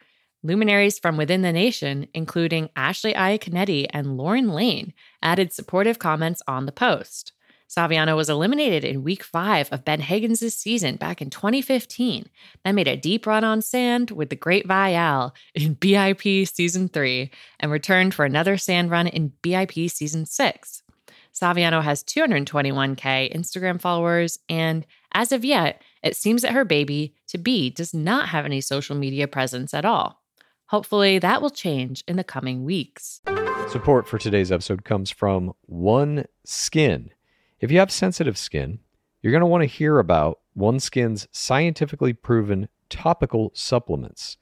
[0.45, 6.67] Luminaries from within the nation, including Ashley Iaconetti and Lauren Lane, added supportive comments on
[6.67, 7.31] the post.
[7.67, 12.29] Saviano was eliminated in week five of Ben Higgins' season back in 2015,
[12.63, 17.31] then made a deep run on sand with the Great Viall in BIP season three,
[17.59, 20.83] and returned for another sand run in BIP season six.
[21.33, 27.39] Saviano has 221K Instagram followers and, as of yet, It seems that her baby to
[27.39, 30.21] be does not have any social media presence at all.
[30.75, 33.21] Hopefully, that will change in the coming weeks.
[33.69, 37.11] Support for today's episode comes from One Skin.
[37.61, 38.79] If you have sensitive skin,
[39.21, 44.35] you're going to want to hear about OneSkin's scientifically proven topical supplements.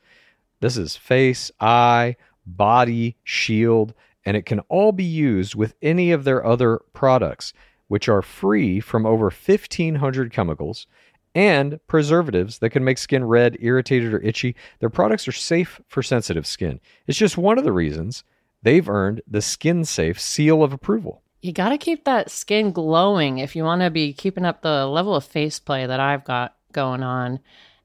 [0.60, 2.16] This is face, eye,
[2.48, 3.94] body, shield,
[4.26, 7.54] and it can all be used with any of their other products,
[7.90, 10.88] which are free from over 1,500 chemicals
[11.36, 14.56] and preservatives that can make skin red, irritated, or itchy.
[14.80, 16.80] Their products are safe for sensitive skin.
[17.08, 18.24] It's just one of the reasons
[18.62, 21.22] they've earned the Skin Safe seal of approval.
[21.42, 24.86] You got to keep that skin glowing if you want to be keeping up the
[24.86, 27.40] level of face play that I've got going on.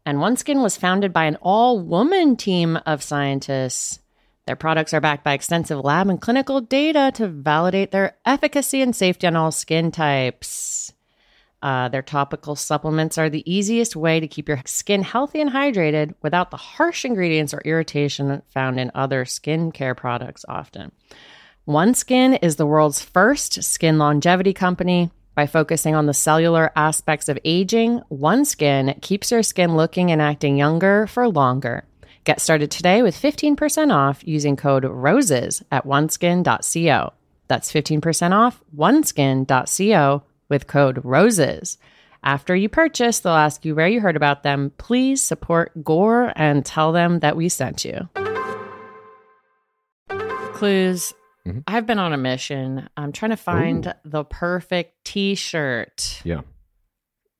[0.06, 3.98] And OneSkin was founded by an all woman team of scientists.
[4.46, 8.96] Their products are backed by extensive lab and clinical data to validate their efficacy and
[8.96, 10.92] safety on all skin types.
[11.60, 16.14] Uh, their topical supplements are the easiest way to keep your skin healthy and hydrated
[16.22, 20.92] without the harsh ingredients or irritation found in other skincare products often.
[21.66, 25.10] OneSkin is the world's first skin longevity company.
[25.34, 30.56] By focusing on the cellular aspects of aging, OneSkin keeps your skin looking and acting
[30.56, 31.84] younger for longer.
[32.24, 37.12] Get started today with 15% off using code ROSES at oneskin.co.
[37.48, 41.78] That's 15% off oneskin.co with code ROSES.
[42.24, 44.72] After you purchase, they'll ask you where you heard about them.
[44.78, 48.08] Please support Gore and tell them that we sent you.
[50.54, 51.14] Clues.
[51.46, 51.62] Mhm.
[51.66, 52.88] I've been on a mission.
[52.96, 56.40] I'm trying to find the perfect t shirt Yeah.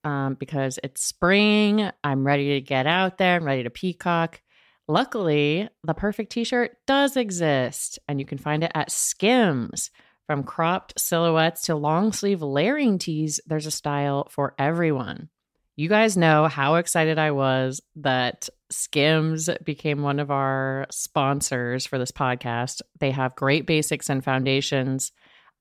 [0.04, 1.90] um, because it's spring.
[2.04, 3.36] I'm ready to get out there.
[3.36, 4.40] I'm ready to peacock.
[4.86, 9.90] Luckily, the perfect t shirt does exist, and you can find it at Skims.
[10.28, 15.30] From cropped silhouettes to long sleeve layering tees, there's a style for everyone.
[15.74, 21.98] You guys know how excited I was that Skims became one of our sponsors for
[21.98, 22.82] this podcast.
[23.00, 25.12] They have great basics and foundations.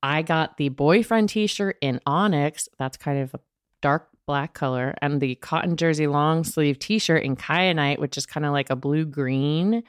[0.02, 2.68] I got the boyfriend t shirt in Onyx.
[2.78, 3.40] That's kind of a
[3.80, 8.26] dark black color, and the cotton jersey long sleeve t shirt in Kyanite, which is
[8.26, 9.82] kind of like a blue green.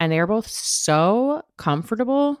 [0.00, 2.40] And they are both so comfortable.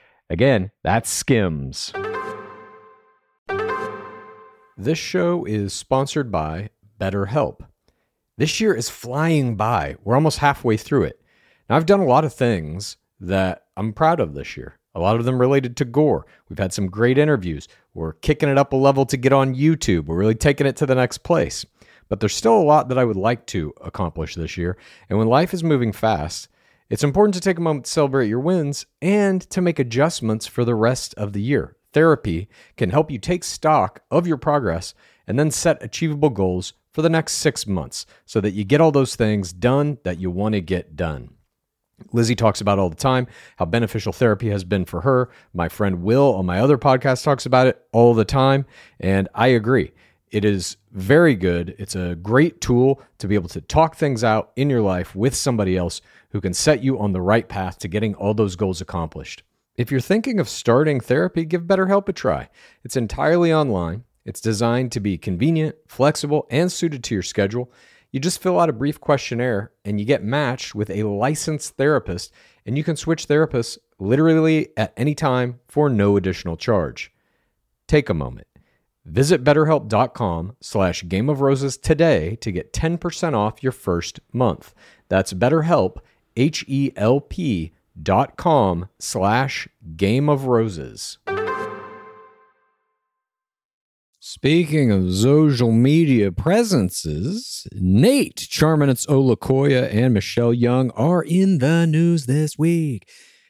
[0.31, 1.91] Again, that's Skims.
[4.77, 7.65] This show is sponsored by BetterHelp.
[8.37, 9.97] This year is flying by.
[10.05, 11.21] We're almost halfway through it.
[11.69, 14.79] Now, I've done a lot of things that I'm proud of this year.
[14.95, 16.25] A lot of them related to gore.
[16.47, 17.67] We've had some great interviews.
[17.93, 20.05] We're kicking it up a level to get on YouTube.
[20.05, 21.65] We're really taking it to the next place.
[22.07, 24.77] But there's still a lot that I would like to accomplish this year.
[25.09, 26.47] And when life is moving fast,
[26.91, 30.65] it's important to take a moment to celebrate your wins and to make adjustments for
[30.65, 31.77] the rest of the year.
[31.93, 34.93] Therapy can help you take stock of your progress
[35.25, 38.91] and then set achievable goals for the next six months so that you get all
[38.91, 41.29] those things done that you want to get done.
[42.11, 43.25] Lizzie talks about all the time
[43.55, 45.29] how beneficial therapy has been for her.
[45.53, 48.65] My friend Will on my other podcast talks about it all the time.
[48.99, 49.93] And I agree.
[50.29, 51.75] It is very good.
[51.77, 55.35] It's a great tool to be able to talk things out in your life with
[55.35, 56.01] somebody else
[56.31, 59.43] who can set you on the right path to getting all those goals accomplished.
[59.75, 62.49] If you're thinking of starting therapy, give BetterHelp a try.
[62.83, 64.03] It's entirely online.
[64.25, 67.71] It's designed to be convenient, flexible, and suited to your schedule.
[68.11, 72.33] You just fill out a brief questionnaire and you get matched with a licensed therapist,
[72.65, 77.11] and you can switch therapists literally at any time for no additional charge.
[77.87, 78.47] Take a moment.
[79.05, 84.75] Visit betterhelp.com slash game of roses today to get 10% off your first month.
[85.09, 85.97] That's betterhelp,
[86.35, 91.17] H-E-L-P dot com slash game of roses.
[94.23, 102.27] Speaking of social media presences, Nayte Charminance Olukoya and Michelle Young are in the news
[102.27, 103.09] this week.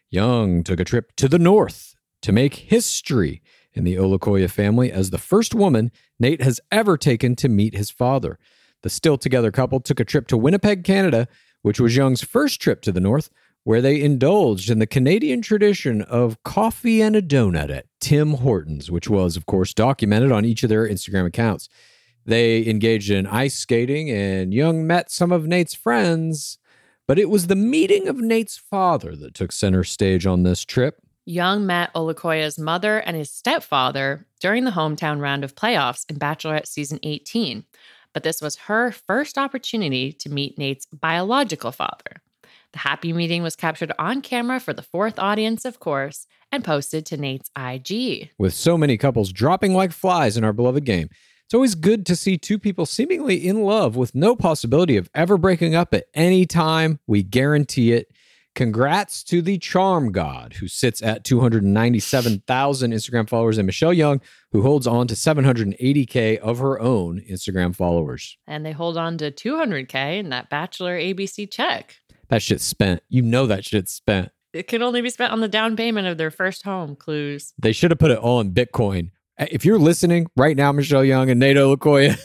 [0.09, 3.41] Young took a trip to the north to make history
[3.73, 7.91] in the Olukoya family as the first woman Nayte has ever taken to meet his
[7.91, 8.39] father.
[8.81, 11.27] The still together couple took a trip to Winnipeg, Canada,
[11.61, 13.29] which was Young's first trip to the north,
[13.63, 18.89] where they indulged in the Canadian tradition of coffee and a donut at Tim Hortons,
[18.89, 21.69] which was, of course, documented on each of their Instagram accounts.
[22.25, 26.57] They engaged in ice skating, and Young met some of Nayte's friends.
[27.07, 31.01] But it was the meeting of Nayte's father that took center stage on this trip.
[31.25, 36.67] Young met Olukoya's mother and his stepfather during the hometown round of playoffs in Bachelorette
[36.67, 37.63] season 18.
[38.13, 42.21] But this was her first opportunity to meet Nayte's biological father.
[42.73, 47.05] The happy meeting was captured on camera for the fourth audience, of course, and posted
[47.07, 48.29] to Nayte's IG.
[48.37, 51.09] With so many couples dropping like flies in our beloved game,
[51.45, 55.37] it's always good to see two people seemingly in love with no possibility of ever
[55.37, 56.99] breaking up at any time.
[57.07, 58.07] We guarantee it.
[58.53, 64.19] Congrats to the charm god who sits at 297,000 Instagram followers and Michelle Young
[64.51, 68.37] who holds on to 780K of her own Instagram followers.
[68.47, 71.95] And they hold on to 200K in that Bachelor ABC check.
[72.27, 73.01] That shit's spent.
[73.07, 74.31] You know that shit's spent.
[74.53, 77.53] It can only be spent on the down payment of their first home, clues.
[77.57, 79.11] They should have put it all in Bitcoin.
[79.37, 82.19] If you're listening right now, Michelle Young and Nayte Olukoya,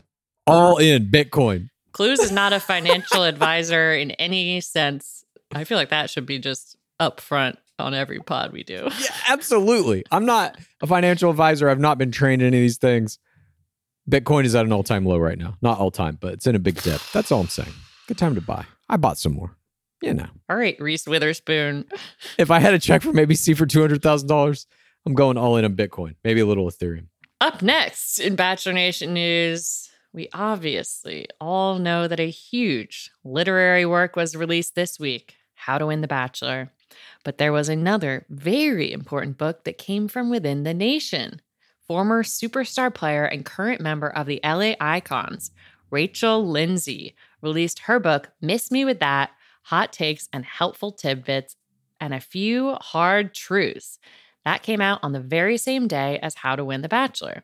[0.46, 1.70] all in Bitcoin.
[1.92, 5.19] Clues is not a financial advisor in any sense.
[5.52, 8.88] I feel like that should be just upfront on every pod we do.
[9.00, 10.04] Yeah, absolutely.
[10.10, 11.68] I'm not a financial advisor.
[11.68, 13.18] I've not been trained in any of these things.
[14.08, 15.56] Bitcoin is at an all time low right now.
[15.62, 17.00] Not all time, but it's in a big dip.
[17.12, 17.72] That's all I'm saying.
[18.06, 18.64] Good time to buy.
[18.88, 19.56] I bought some more.
[20.02, 21.84] You know, All right, Reese Witherspoon.
[22.38, 24.66] if I had a check from ABC for $200,000,
[25.04, 27.08] I'm going all in on Bitcoin, maybe a little Ethereum.
[27.38, 34.16] Up next in Bachelor Nation news, we obviously all know that a huge literary work
[34.16, 36.72] was released this week How to Win the Bachelor.
[37.24, 41.40] But there was another very important book that came from within the nation.
[41.86, 45.50] Former superstar player and current member of the LA Icons,
[45.90, 49.30] Rachel Lindsay, released her book, Miss Me With That
[49.64, 51.56] Hot Takes and Helpful Tidbits,
[52.00, 53.98] and a few hard truths.
[54.44, 57.42] That came out on the very same day as How to Win the Bachelor.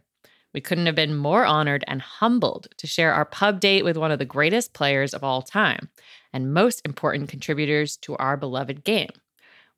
[0.57, 4.11] We couldn't have been more honored and humbled to share our pub date with one
[4.11, 5.91] of the greatest players of all time
[6.33, 9.11] and most important contributors to our beloved game.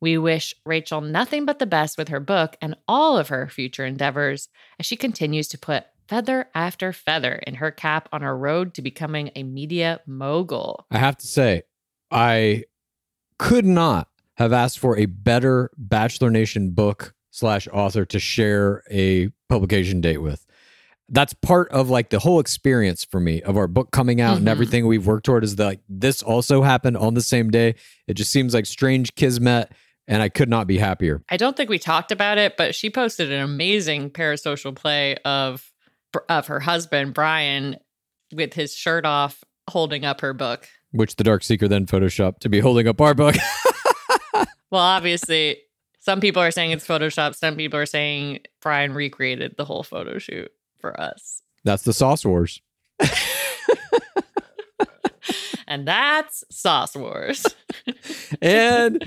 [0.00, 3.84] We wish Rachel nothing but the best with her book and all of her future
[3.84, 8.74] endeavors as she continues to put feather after feather in her cap on her road
[8.74, 10.86] to becoming a media mogul.
[10.92, 11.62] I have to say,
[12.12, 12.66] I
[13.36, 19.30] could not have asked for a better Bachelor Nation book slash author to share a
[19.48, 20.46] publication date with.
[21.10, 24.46] That's part of like the whole experience for me of our book coming out and
[24.46, 24.50] Mhm.
[24.50, 27.76] everything we've worked toward is that like this also happened on the same day.
[28.06, 29.72] It just seems like strange kismet,
[30.06, 31.22] and I could not be happier.
[31.30, 35.72] I don't think we talked about it, but she posted an amazing parasocial play of
[36.28, 37.76] of her husband Bryan
[38.34, 40.68] with his shirt off holding up her book.
[40.92, 43.34] Which the Dark Seeker then photoshopped to be holding up our book.
[44.70, 45.56] Well, obviously,
[46.00, 47.34] some people are saying it's Photoshop.
[47.34, 50.50] Some people are saying Bryan recreated the whole photo shoot
[50.80, 51.42] for us.
[51.64, 52.60] That's the Sauce Wars.
[55.68, 57.44] And that's Sauce Wars.
[58.42, 59.04] and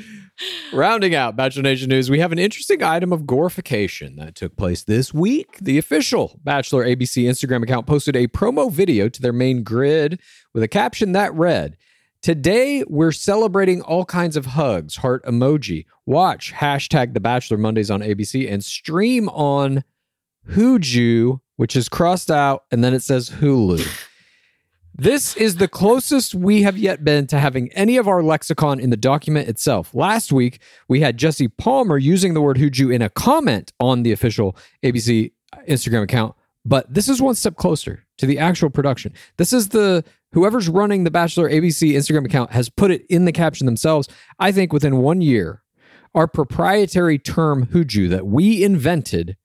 [0.71, 4.83] rounding out Bachelor Nation news, we have an interesting item of glorification that took place
[4.83, 5.57] this week.
[5.59, 10.21] The official Bachelor ABC Instagram account posted a promo video to their main grid
[10.53, 11.77] with a caption that read,
[12.21, 15.87] Today, we're celebrating all kinds of hugs, heart emoji.
[16.05, 19.83] Watch hashtag The Bachelor Mondays on ABC and stream on
[20.51, 23.87] Hooju, which is crossed out, and then it says Hulu.
[24.95, 28.89] This is the closest we have yet been to having any of our lexicon in
[28.89, 29.93] the document itself.
[29.93, 34.11] Last week, we had Jesse Palmer using the word Hooju in a comment on the
[34.11, 35.33] official ABC
[35.67, 36.33] Instagram account,
[36.65, 39.13] but this is one step closer to the actual production.
[39.37, 43.31] This is the whoever's running the Bachelor ABC Instagram account has put it in the
[43.31, 44.09] caption themselves.
[44.39, 45.61] I think within one year,
[46.15, 49.37] our proprietary term Hooju that we invented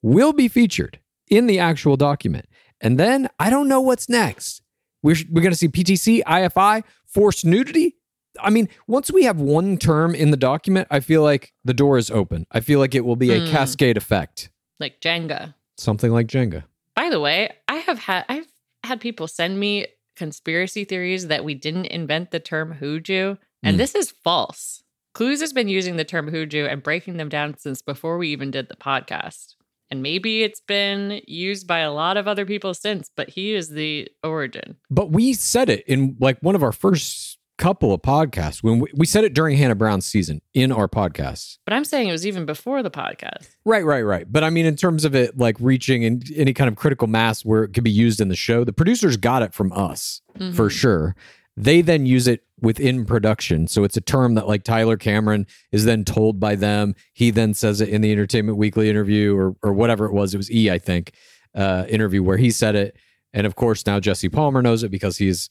[0.00, 1.00] will be featured
[1.30, 2.46] in the actual document.
[2.80, 4.62] And then I don't know what's next.
[5.02, 7.96] We're, we're going to see PTC, IFI, forced nudity.
[8.40, 11.98] I mean, once we have one term in the document, I feel like the door
[11.98, 12.46] is open.
[12.52, 13.50] I feel like it will be a Hmm.
[13.50, 15.54] cascade effect, like Jenga.
[15.76, 16.64] something like Jenga.
[16.94, 18.46] By the way, I have had I've
[18.84, 23.78] had people send me conspiracy theories that we didn't invent the term hooju, and Mm.
[23.78, 24.82] this is false.
[25.14, 28.50] Clues has been using the term hooju and breaking them down since before we even
[28.50, 29.54] did the podcast.
[29.90, 33.70] And maybe it's been used by a lot of other people since, but he is
[33.70, 34.76] the origin.
[34.90, 38.88] But we said it in like one of our first couple of podcasts when we,
[38.94, 41.58] we said it during Hannah Brown's season in our podcast.
[41.64, 43.48] But I'm saying it was even before the podcast.
[43.64, 44.30] Right, right, right.
[44.30, 47.44] But I mean, in terms of it like reaching in any kind of critical mass
[47.44, 50.20] where it could be used in the show, the producers got it from us
[50.54, 50.70] for Mhm.
[50.70, 51.16] sure.
[51.58, 53.66] They then use it within production.
[53.66, 56.94] So it's a term that like Tyler Cameron is then told by them.
[57.12, 60.34] He then says it in the Entertainment Weekly interview or or whatever it was.
[60.34, 61.12] It was E, I think,
[61.54, 62.96] uh, interview where he said it.
[63.32, 65.50] And of course, now Jesse Palmer knows it because he's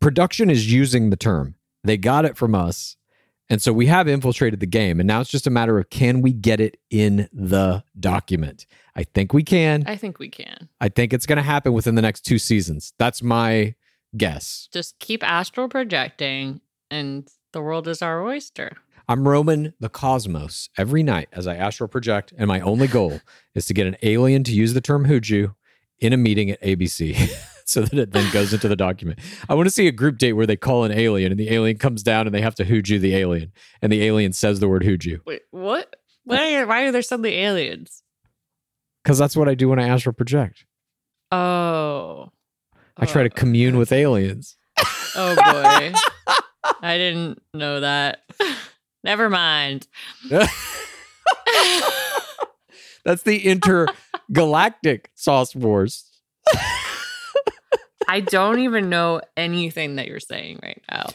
[0.00, 1.56] production is using the term.
[1.82, 2.96] They got it from us.
[3.48, 5.00] And so we have infiltrated the game.
[5.00, 8.66] And now it's just a matter of can we get it in the document?
[8.94, 9.84] I think we can.
[9.86, 10.68] I think we can.
[10.80, 12.92] I think it's going to happen within the next two seasons.
[12.98, 13.74] That's my
[14.16, 14.68] guess.
[14.72, 16.60] Just keep astral projecting,
[16.90, 18.72] and the world is our oyster.
[19.08, 23.20] I'm roaming the cosmos every night as I astral project, and my only goal
[23.54, 25.54] is to get an alien to use the term Hooju
[25.98, 27.16] in a meeting at ABC
[27.64, 29.18] so that it then goes into the document.
[29.48, 31.78] I want to see a group date where they call an alien and the alien
[31.78, 34.82] comes down and they have to Hooju the alien, and the alien says the word
[34.82, 35.20] Hooju.
[35.24, 35.96] Wait, what?
[36.24, 38.02] Why are, why are there suddenly aliens?
[39.04, 40.64] Because that's what I do when I astral project.
[41.30, 42.32] Oh.
[42.96, 44.56] I try to commune with aliens.
[45.18, 45.94] Oh boy.
[46.82, 48.20] I didn't know that.
[49.02, 49.86] Never mind.
[53.04, 56.04] That's the intergalactic sauce wars.
[58.08, 61.06] I don't even know anything that you're saying right now.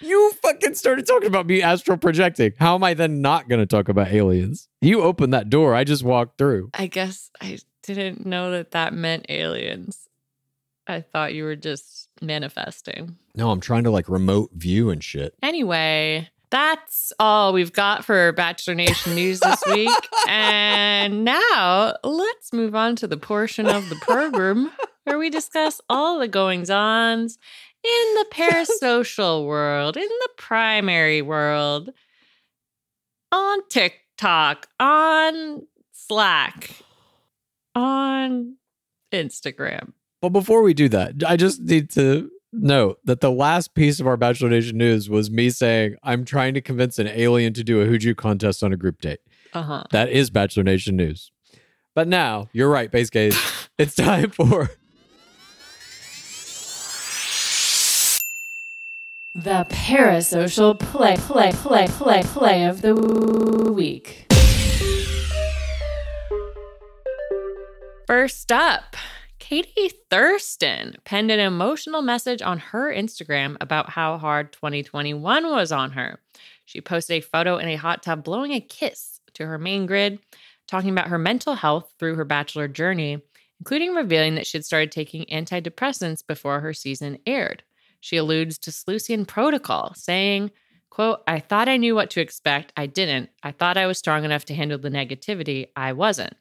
[0.00, 2.52] You fucking started talking about me astral projecting.
[2.58, 4.68] How am I then not going to talk about aliens?
[4.82, 5.74] You opened that door.
[5.74, 6.70] I just walked through.
[6.74, 10.08] I guess I didn't know that that meant aliens.
[10.86, 13.16] I thought you were just manifesting.
[13.34, 15.34] No, I'm trying to like remote view and shit.
[15.42, 19.90] Anyway, that's all we've got for Bachelor Nation news this week.
[20.28, 24.70] and now let's move on to the portion of the program
[25.04, 27.38] where we discuss all the goings ons
[27.82, 31.90] in the parasocial world, in the primary world,
[33.32, 36.70] on TikTok, on Slack,
[37.74, 38.56] on
[39.12, 39.92] Instagram.
[40.20, 44.06] But before we do that, I just need to note that the last piece of
[44.06, 47.80] our Bachelor Nation news was me saying I'm trying to convince an alien to do
[47.82, 49.20] a Hooju contest on a group date.
[49.52, 49.84] Uh huh.
[49.92, 51.30] That is Bachelor Nation news.
[51.94, 53.36] But now, you're right, Base Case.
[53.78, 54.70] it's time for
[59.34, 64.26] The parasocial play, play, play, play, play of the week.
[68.06, 68.96] First up,
[69.48, 75.92] Katie Thurston penned an emotional message on her Instagram about how hard 2021 was on
[75.92, 76.18] her.
[76.64, 80.18] She posted a photo in a hot tub blowing a kiss to her main grid,
[80.66, 83.22] talking about her mental health through her bachelor journey,
[83.60, 87.62] including revealing that she had started taking antidepressants before her season aired.
[88.00, 90.50] She alludes to Slusian protocol, saying,
[90.90, 92.72] quote, I thought I knew what to expect.
[92.76, 93.30] I didn't.
[93.44, 95.68] I thought I was strong enough to handle the negativity.
[95.76, 96.34] I wasn't.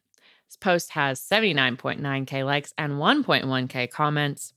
[0.47, 4.53] This post has 79.9K likes and 1.1K comments.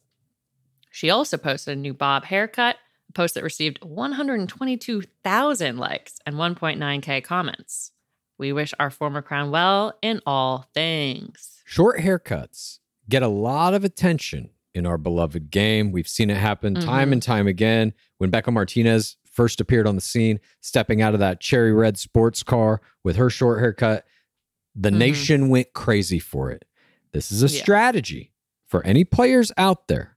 [0.91, 2.76] She also posted a new Bob haircut,
[3.09, 7.93] a post that received 122,000 likes and 1.9K comments.
[8.39, 11.62] We wish our former crown well in all things.
[11.64, 12.78] short haircuts
[13.09, 15.91] get a lot of attention in our beloved game.
[15.93, 17.12] We've seen it happen time Mhm.
[17.14, 17.95] and time again.
[18.18, 22.43] When Bekah Martinez first appeared on the scene, stepping out of that cherry red sports
[22.43, 24.05] car with her short haircut,
[24.74, 24.96] the Mhm.
[24.98, 26.64] nation went crazy for it.
[27.12, 27.60] This is a Yeah.
[27.62, 28.32] strategy
[28.66, 30.16] for any players out there.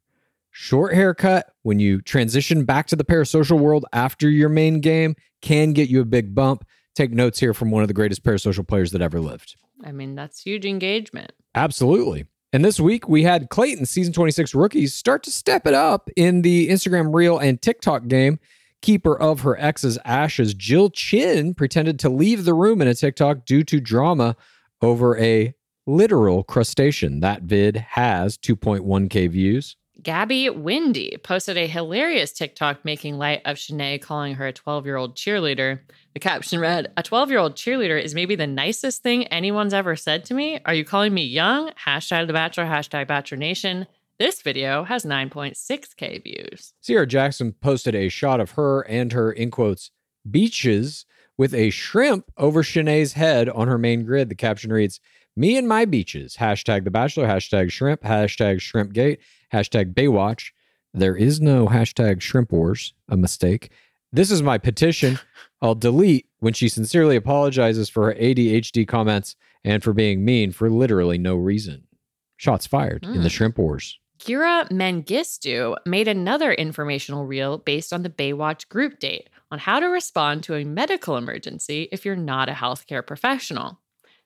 [0.51, 5.71] Short haircut when you transition back to the parasocial world after your main game can
[5.73, 6.65] get you a big bump.
[6.93, 9.55] Take notes here from one of the greatest parasocial players that ever lived.
[9.83, 11.31] I mean, that's huge engagement.
[11.55, 12.25] Absolutely.
[12.53, 16.41] And this week we had Clayton season 26 rookies start to step it up in
[16.41, 18.37] the Instagram reel and TikTok game.
[18.81, 23.45] Keeper of her ex's ashes, Jill Chin pretended to leave the room in a TikTok
[23.45, 24.35] due to drama
[24.81, 25.53] over a
[25.85, 27.19] literal crustacean.
[27.19, 29.75] That vid has 2.1k views.
[30.01, 34.95] Gabby Windey posted a hilarious TikTok making light of Shanae calling her a 12 year
[34.95, 35.79] old cheerleader.
[36.13, 39.95] The caption read, A 12 year old cheerleader is maybe the nicest thing anyone's ever
[39.95, 40.59] said to me.
[40.65, 41.71] Are you calling me young?
[41.85, 43.85] Hashtag The Bachelor, hashtag Bachelor Nation.
[44.19, 46.73] This video has 9.6K views.
[46.81, 49.89] Sierra Jackson posted a shot of her and her, in quotes,
[50.29, 51.05] beaches
[51.37, 54.29] with a shrimp over Shanae's head on her main grid.
[54.29, 54.99] The caption reads,
[55.35, 56.35] Me and my beaches.
[56.37, 59.17] Hashtag the bachelor, hashtag shrimp, hashtag shrimpgate,
[59.51, 60.51] hashtag Baywatch.
[60.93, 63.71] There is no hashtag shrimp wars, a mistake.
[64.11, 65.19] This is my petition.
[65.63, 70.69] I'll delete when she sincerely apologizes for her ADHD comments and for being mean for
[70.69, 71.87] literally no reason.
[72.35, 73.31] Shots fired in the Mm.
[73.31, 73.97] shrimp wars.
[74.21, 79.87] Kira Mengistu made another informational reel based on the Baywatch group date on how to
[79.87, 83.79] respond to a medical emergency if you're not a healthcare professional.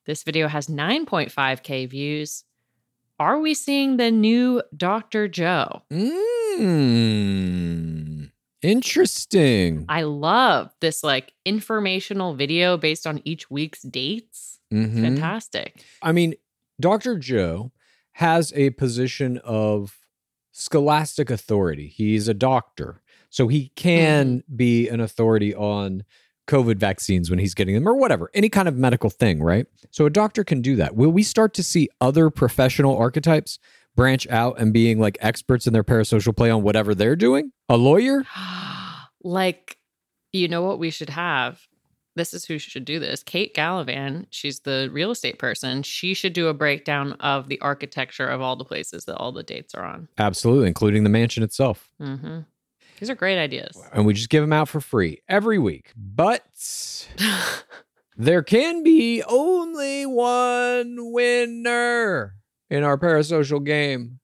[0.05, 2.43] This video has 9.5K views.
[3.19, 5.29] Are we seeing the new Dr.
[5.29, 5.83] Joe?
[6.59, 8.31] Mm,
[8.61, 9.85] interesting.
[9.87, 14.59] I love this like informational video based on each week's dates.
[14.73, 15.01] Mhm.
[15.01, 15.81] Fantastic.
[16.01, 16.35] I mean,
[16.81, 17.17] Dr.
[17.17, 17.71] Joe
[18.15, 19.99] has a position of
[20.53, 21.87] scholastic authority.
[21.87, 23.01] He's a doctor.
[23.29, 24.55] So he can mm-hmm.
[24.55, 26.05] be an authority on
[26.47, 29.65] COVID vaccines when he's getting them or whatever, any kind of medical thing, right?
[29.91, 30.95] So a doctor can do that.
[30.95, 33.59] Will we start to see other professional archetypes
[33.97, 37.51] branch out and being like experts in their parasocial play on whatever they're doing?
[37.67, 38.23] A lawyer?
[39.25, 39.77] like,
[40.31, 41.59] you know what we should have?
[42.15, 43.23] This is who should do this.
[43.23, 45.83] Kate Gallivan, she's the real estate person.
[45.83, 49.43] She should do a breakdown of the architecture of all the places that all the
[49.43, 50.07] dates are on.
[50.17, 51.89] Absolutely, including the mansion itself.
[51.99, 52.39] hmm
[52.99, 53.77] These are great ideas.
[53.93, 55.91] And we just give them out for free every week.
[55.97, 56.43] But
[58.17, 62.35] there can be only one winner
[62.69, 64.19] in our parasocial game.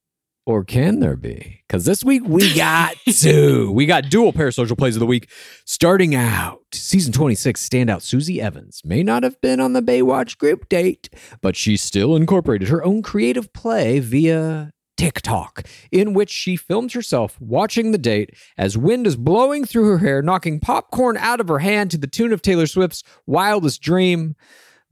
[0.52, 1.64] Or can there be?
[1.66, 3.72] Because this week we got two.
[3.72, 5.30] We got dual parasocial plays of the week.
[5.64, 10.68] Starting out, season 26 standout Susie Evans may not have been on the Baywatch group
[10.68, 11.10] date,
[11.42, 17.40] but she still incorporated her own creative play via TikTok, in which she filmed herself
[17.40, 21.60] watching the date as wind is blowing through her hair, knocking popcorn out of her
[21.60, 24.36] hand to the tune of Taylor Swift's Wildest Dream.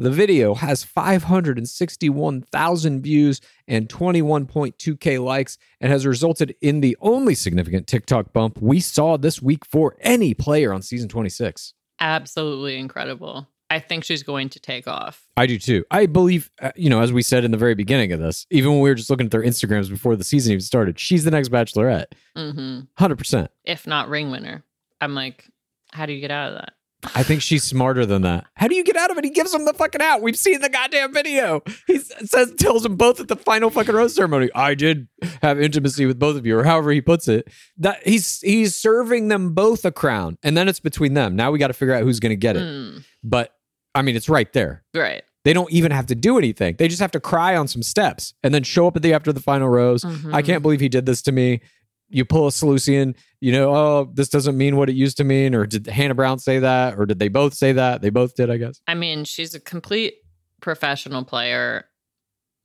[0.02, 7.86] The video has 561,000 views and 21.2K likes and has resulted in the only significant
[7.86, 11.74] TikTok bump we saw this week for any player on season 26.
[12.00, 13.50] Absolutely incredible.
[13.70, 15.28] I think she's going to take off.
[15.36, 15.84] I do too.
[15.92, 18.72] I believe, uh, you know, as we said in the very beginning of this, even
[18.72, 21.32] when we were just looking at their Instagrams before the season even started, she's the
[21.32, 22.06] next bachelorette.
[22.38, 23.50] hmm 100%.
[23.66, 24.64] If not ring winner.
[25.02, 25.46] I'm like,
[25.92, 26.76] how do you get out of that?
[27.16, 28.46] I think she's smarter than that.
[28.56, 29.24] How do you get out of it?
[29.24, 30.22] He gives them the fucking out.
[30.22, 31.62] We've seen the goddamn video.
[31.88, 34.50] He says, tells them both at the final fucking rose ceremony.
[34.54, 35.08] I did
[35.42, 37.48] have intimacy with both of you, or however he puts it.
[37.78, 41.36] That he's he's serving them both a crown, and then it's between them.
[41.38, 42.64] Now we got to figure out who's going to get it.
[42.64, 43.54] Mm, But
[43.96, 44.84] I mean, it's right there.
[44.94, 45.24] right.
[45.46, 46.76] They don't even have to do anything.
[46.78, 49.32] They just have to cry on some steps and then show up at the after
[49.32, 50.04] the final rose.
[50.04, 50.34] Mhm.
[50.34, 51.62] I can't believe he did this to me.
[52.10, 55.54] You pull a Seleucian, you know, oh, this doesn't mean what it used to mean.
[55.54, 56.98] Or did Hannah Brown say that?
[56.98, 58.02] Or did they both say that?
[58.02, 58.82] They both did, I guess.
[58.88, 60.16] I mean, she's a complete
[60.62, 61.86] professional player.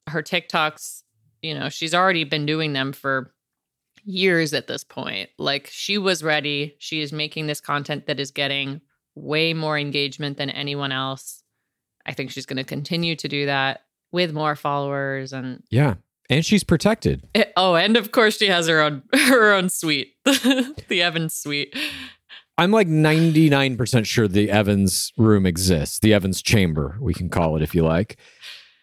[0.09, 1.03] Her TikToks,
[1.43, 3.35] you know, she's already been doing them for
[4.05, 5.31] years at this point.
[5.39, 6.77] Like she was ready.
[6.79, 8.81] She is making this content that is getting
[9.15, 11.43] way more engagement than anyone else.
[12.07, 13.83] I think she's going to continue to do that
[14.13, 15.95] with more followers and Yeah.
[16.31, 17.29] And she's protected.
[17.35, 21.77] Eh, oh, and of course she has her own her own suite, the Evans suite.
[22.57, 27.63] I'm like 99% sure the Evans room exists, the Evans chamber, we can call it
[27.63, 28.17] if you like,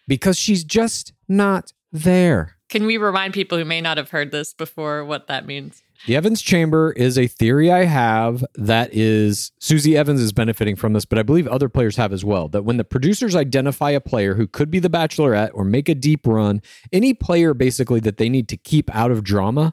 [0.06, 2.58] because she's just not there.
[2.68, 5.82] Can we remind people who may not have heard this before what that means?
[6.04, 10.94] The Evans Chamber is a theory I have that is Susie Evans is benefiting from
[10.94, 12.48] this, but I believe other players have as well.
[12.48, 15.94] That when the producers identify a player who could be the bachelorette or make a
[15.94, 16.60] deep run,
[16.92, 19.72] any player basically that they need to keep out of drama,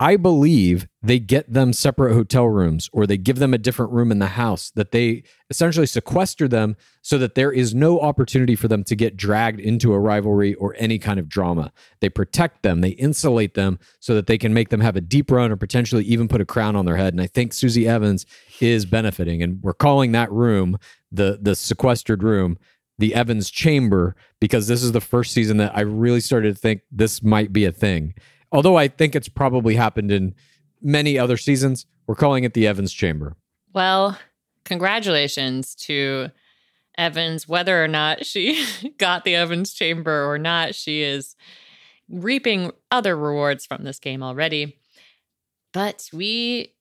[0.00, 4.10] I believe they get them separate hotel rooms or they give them a different room
[4.10, 8.66] in the house, that they essentially sequester them so that there is no opportunity for
[8.66, 11.72] them to get dragged into a rivalry or any kind of drama.
[12.00, 15.30] They protect them, they insulate them so that they can make them have a deep
[15.30, 17.14] run or potentially even put a crown on their head.
[17.14, 18.26] And I think Susie Evans
[18.60, 19.42] is benefiting.
[19.42, 20.76] And we're calling that room
[21.12, 22.58] the the sequestered room
[22.98, 26.82] the Evans Chamber because this is the first season that I really started to think
[26.90, 28.14] this might be a thing.
[28.54, 30.32] Although I think it's probably happened in
[30.80, 33.36] many other seasons, we're calling it the Evans Chamber.
[33.74, 34.16] Well,
[34.64, 36.30] congratulations to
[36.96, 37.48] Evans.
[37.48, 38.64] Whether or not she
[38.98, 41.34] got the Evans chamber or not, she is
[42.08, 44.78] reaping other rewards from this game already.
[45.72, 46.74] But we,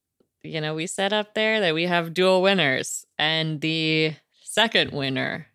[0.43, 4.13] you know, we set up there that we have dual winners, and the
[4.43, 5.47] second winner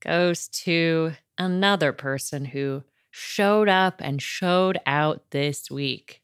[0.00, 2.84] goes to another person who
[3.16, 6.20] showed up and showed out this week.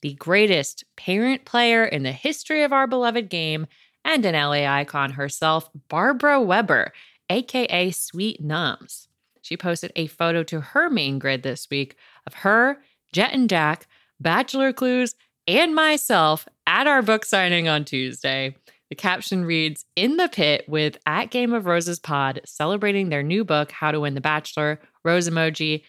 [0.00, 3.68] The greatest parent player in the history of our beloved game
[4.04, 6.92] and an LA icon herself, Barbara Weber,
[7.30, 9.06] aka Sweet Nums.
[9.42, 11.94] She posted a photo to her main grid this week
[12.26, 12.82] of her,
[13.12, 13.86] Jet and Jack,
[14.18, 15.14] Bachelor Clues,
[15.46, 18.56] and myself at our book signing on Tuesday.
[18.90, 23.44] The caption reads In the pit with at Game of Roses Pod celebrating their new
[23.44, 25.84] book, How to Win the Bachelor, Rose Emoji,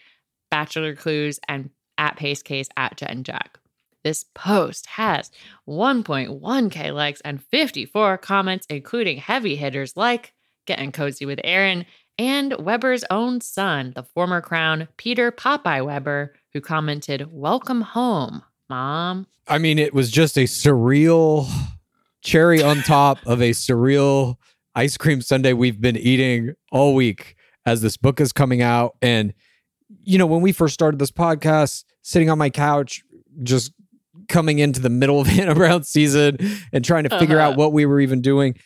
[0.54, 3.58] Bachelor Clues, and at Pace Case at Jet and Jack.
[4.04, 5.32] This post has
[5.68, 10.32] 1.1k likes and 54 comments, including heavy hitters like
[10.64, 11.86] Getting Cozy with Aaron
[12.20, 19.26] and Weber's own son, the former crown Peter Popeye Weber, who commented, Welcome home, mom.
[19.48, 21.50] I mean, it was just a surreal
[22.22, 24.36] cherry on top of a surreal
[24.76, 27.34] ice cream sundae we've been eating all week
[27.66, 28.94] as this book is coming out.
[29.02, 29.34] And
[30.04, 33.02] you know, when we first started this podcast, sitting on my couch,
[33.42, 33.72] just
[34.28, 36.38] coming into the middle of Hannah Brown season
[36.72, 37.50] and trying to figure Uh-huh.
[37.50, 38.56] out what we were even doing,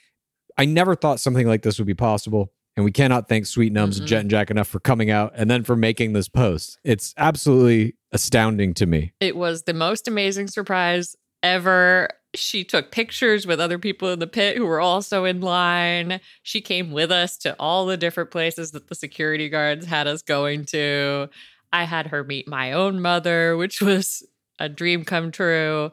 [0.56, 2.52] I never thought something like this would be possible.
[2.76, 5.50] And we cannot thank Sweet Nums and Jet and Jack enough for coming out and
[5.50, 6.78] then for making this post.
[6.84, 9.12] It's absolutely astounding to me.
[9.18, 12.08] It was the most amazing surprise ever.
[12.39, 16.20] She took pictures with other people in the pit who were also in line.
[16.43, 20.22] She came with us to all the different places that the security guards had us
[20.22, 21.28] going to.
[21.72, 24.26] I had her meet my own mother, which was
[24.59, 25.93] a dream come true.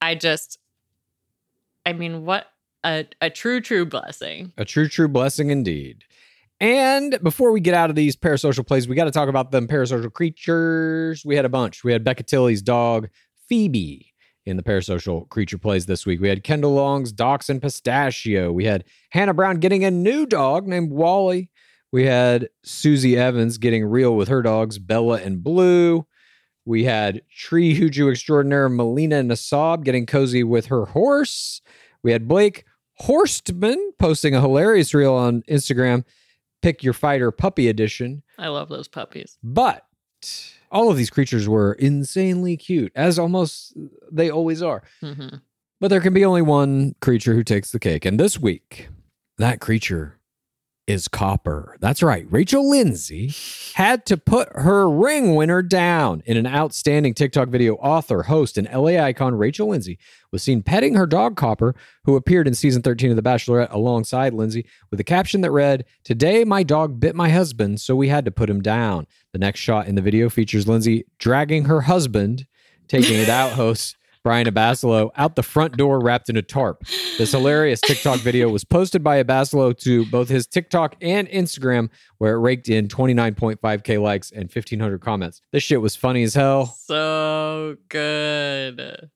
[0.00, 0.58] I just,
[1.84, 2.46] I mean, what
[2.84, 4.52] a, a true, true blessing.
[4.56, 6.04] A true, true blessing indeed.
[6.60, 9.68] And before we get out of these parasocial plays, we got to talk about them
[9.68, 11.24] parasocial creatures.
[11.24, 11.84] We had a bunch.
[11.84, 13.08] We had Becca Tilley's dog,
[13.48, 14.07] Phoebe,
[14.48, 16.20] in the parasocial creature plays this week.
[16.20, 18.50] We had Kendall Long's Dachshund Pistachio.
[18.50, 21.50] We had Hannah Brown getting a new dog named Wally.
[21.92, 26.06] We had Susie Evans getting real with her dogs, Bella and Blue.
[26.64, 31.62] We had Tree Hooju extraordinaire Melina Nassab getting cozy with her horse.
[32.02, 32.64] We had Blake
[33.02, 36.04] Horstmann posting a hilarious reel on Instagram,
[36.62, 38.22] Pick Your Fighter Puppy Edition.
[38.38, 39.38] I love those puppies.
[39.42, 39.86] But
[40.70, 43.74] all of these creatures were insanely cute, as almost
[44.10, 44.82] they always are.
[45.00, 45.28] hmm
[45.80, 48.04] But there can be only one creature who takes the cake.
[48.04, 48.88] And this week,
[49.38, 50.17] that creature
[50.88, 51.76] is Copper.
[51.80, 52.26] That's right.
[52.30, 53.34] Rachel Lindsay
[53.74, 57.74] had to put her ring winner down in an outstanding TikTok video.
[57.74, 59.98] Author, host, and LA icon Rachel Lindsay
[60.32, 61.74] was seen petting her dog Copper,
[62.04, 65.84] who appeared in season 13 of The Bachelorette alongside Lindsay, with a caption that read,
[66.04, 69.06] Today my dog bit my husband, so we had to put him down.
[69.34, 72.46] The next shot in the video features Lindsay dragging her husband,
[72.88, 76.84] taking it out host Brian Abasolo out the front door wrapped in a tarp.
[77.18, 82.34] This hilarious TikTok video was posted by Abasolo to both his TikTok and Instagram, where
[82.34, 85.42] it raked in 29.5k likes and 1,500 comments.
[85.52, 86.66] This shit was funny as hell.
[86.66, 89.10] So good.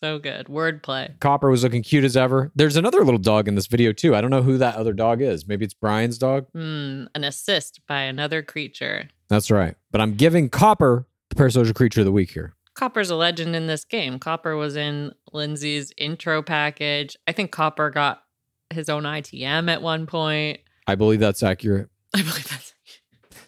[0.00, 0.48] So good.
[0.48, 1.18] Wordplay.
[1.20, 2.52] Copper was looking cute as ever.
[2.54, 4.14] There's another little dog in this video too.
[4.14, 5.46] I don't know who that other dog is.
[5.46, 6.46] Maybe it's Bryan's dog.
[6.52, 9.08] Hmm, an assist by another creature.
[9.28, 9.76] That's right.
[9.90, 12.54] But I'm giving Copper the parasocial creature of the week here.
[12.74, 14.18] Copper's a legend in this game.
[14.18, 17.16] Copper was in Lindsay's intro package.
[17.26, 18.22] I think Copper got
[18.70, 20.60] his own ITM at one point.
[20.86, 21.88] I believe that's accurate.
[22.14, 22.74] I believe that's.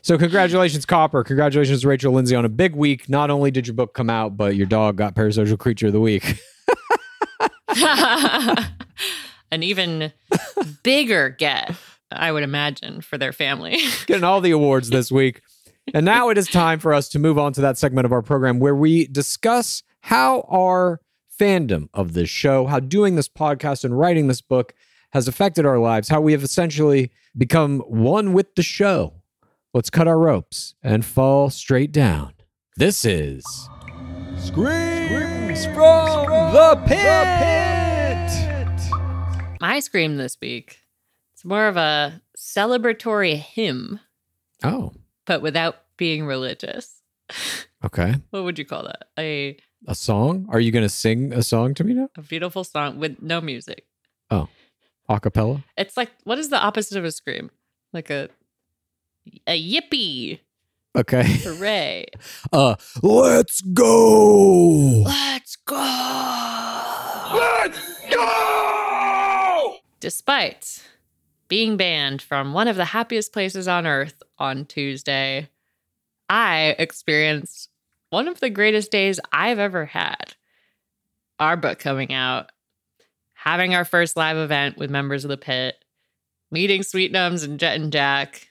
[0.03, 1.25] So congratulations, Copper.
[1.25, 3.09] Congratulations, Rachel Lindsay, on a big week.
[3.09, 6.01] Not only did your book come out, but your dog got parasocial creature of the
[6.01, 6.41] week.
[9.51, 10.13] An even
[10.83, 11.75] bigger get,
[12.13, 13.79] I would imagine, for their family.
[14.07, 15.43] Getting all the awards this week.
[15.97, 18.21] And now it is time for us to move on to that segment of our
[18.21, 21.01] program where we discuss how our
[21.41, 24.75] fandom of this show, how doing this podcast and writing this book
[25.15, 29.23] has affected our lives, how we have essentially become one with the show.
[29.73, 32.35] Let's cut our ropes and fall straight down.
[32.77, 33.43] This is
[34.37, 37.07] Screams from the Pit.
[39.63, 40.81] My scream this week.
[41.33, 44.01] It's more of a celebratory hymn,
[44.63, 44.93] Oh,
[45.25, 47.03] but without being religious.
[47.85, 48.15] okay.
[48.31, 49.09] What would you call that?
[49.19, 50.47] A A song?
[50.51, 52.09] Are you going to sing a song to me now?
[52.17, 53.85] a beautiful song with no music.
[54.31, 54.49] Oh,
[55.09, 55.63] acapella?
[55.77, 57.51] It's like what is the opposite of a scream?
[57.93, 58.29] Like a
[59.47, 60.41] a yippee,
[60.97, 61.25] Okay.
[61.43, 62.07] hooray!
[62.53, 65.03] Uh, let's go.
[65.05, 65.77] Let's go!
[67.35, 69.77] Let's go!
[70.01, 70.83] Despite
[71.49, 75.49] being banned from one of the happiest places on earth on Tuesday,
[76.29, 77.71] I experienced
[78.11, 80.35] one of the greatest days I've ever had.
[81.39, 82.51] Our book coming out,
[83.35, 85.77] having our first live event with members of the pit,
[86.51, 88.49] meeting Sweet Nums and Jet and Jack,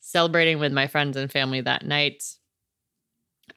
[0.00, 2.24] celebrating with my friends and family that night.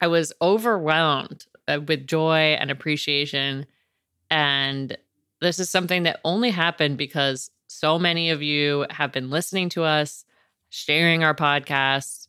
[0.02, 3.66] I was overwhelmed uh, with joy and appreciation.
[4.30, 4.98] And
[5.42, 9.84] this is something that only happened because so many of you have been listening to
[9.84, 10.26] us,
[10.70, 12.25] sharing our podcast,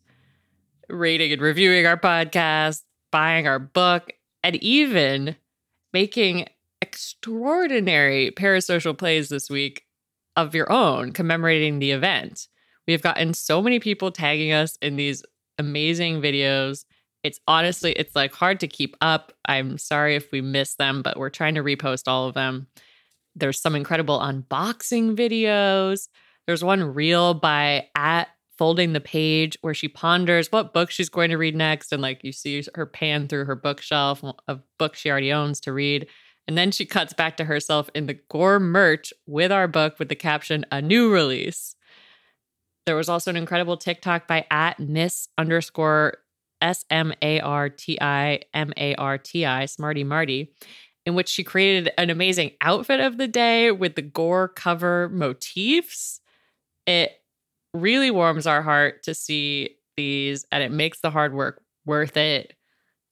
[0.88, 4.12] rating and reviewing our podcast, buying our book,
[4.42, 5.36] and even
[5.92, 6.46] making
[6.82, 9.84] extraordinary parasocial plays this week
[10.36, 12.46] of your own commemorating the event.
[12.86, 15.24] We have gotten so many people tagging us in these
[15.58, 16.84] amazing videos.
[17.22, 19.32] It's honestly, it's like hard to keep up.
[19.46, 22.68] I'm sorry if we miss them, but we're trying to repost all of them.
[23.34, 26.08] There's some incredible unboxing videos.
[26.46, 28.28] There's one reel by at
[28.58, 31.92] folding the page where she ponders what book she's going to read next.
[31.92, 35.72] And like you see her pan through her bookshelf of books she already owns to
[35.72, 36.06] read.
[36.48, 40.08] And then she cuts back to herself in the gore merch with our book with
[40.08, 41.74] the caption, a new release.
[42.86, 46.18] There was also an incredible TikTok by at miss underscore
[46.62, 50.52] S M A R T I M A R T I, Smarty Marty,
[51.04, 56.20] in which she created an amazing outfit of the day with the gore cover motifs.
[56.86, 57.12] It
[57.80, 62.54] really warms our heart to see these, and it makes the hard work worth it.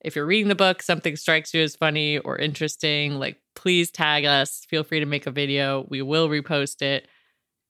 [0.05, 4.25] If you're reading the book, something strikes you as funny or interesting, like please tag
[4.25, 4.67] us.
[4.69, 5.87] Feel free to make a video.
[5.89, 7.09] We will repost it.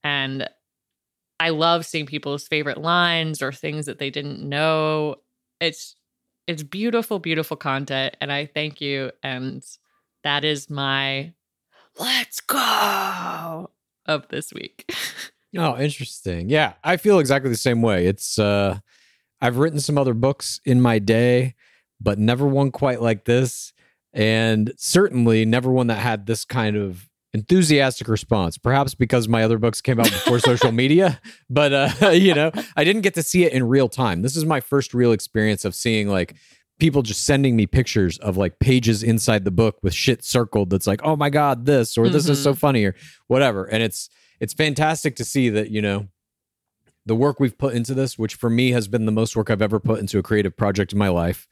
[0.05, 0.49] And
[1.41, 5.17] I love seeing people's favorite lines or things that they didn't know.
[5.61, 5.97] It's
[6.47, 9.11] it's beautiful, beautiful content, and I thank you.
[9.23, 9.65] And
[10.25, 11.33] that is my
[11.99, 13.71] let's go
[14.07, 14.93] of this week.
[15.57, 16.49] Oh, interesting.
[16.51, 18.07] Yeah, I feel exactly the same way.
[18.07, 18.79] It's uh
[19.41, 21.55] I've written some other books in my day,
[22.01, 23.73] but never one quite like this
[24.15, 29.59] and certainly never one that had this kind of enthusiastic response perhaps because my other
[29.59, 33.45] books came out before social media but uh you know i didn't get to see
[33.45, 36.37] it in real time this is my first real experience of seeing like
[36.79, 40.87] people just sending me pictures of like pages inside the book with shit circled that's
[40.87, 42.95] like oh my god this or this is so funny or
[43.27, 44.09] whatever and it's
[44.41, 46.09] it's fantastic to see that you know
[47.07, 49.63] the work we've put into this which for me has been the most work i've
[49.63, 51.47] ever put into a creative project in my life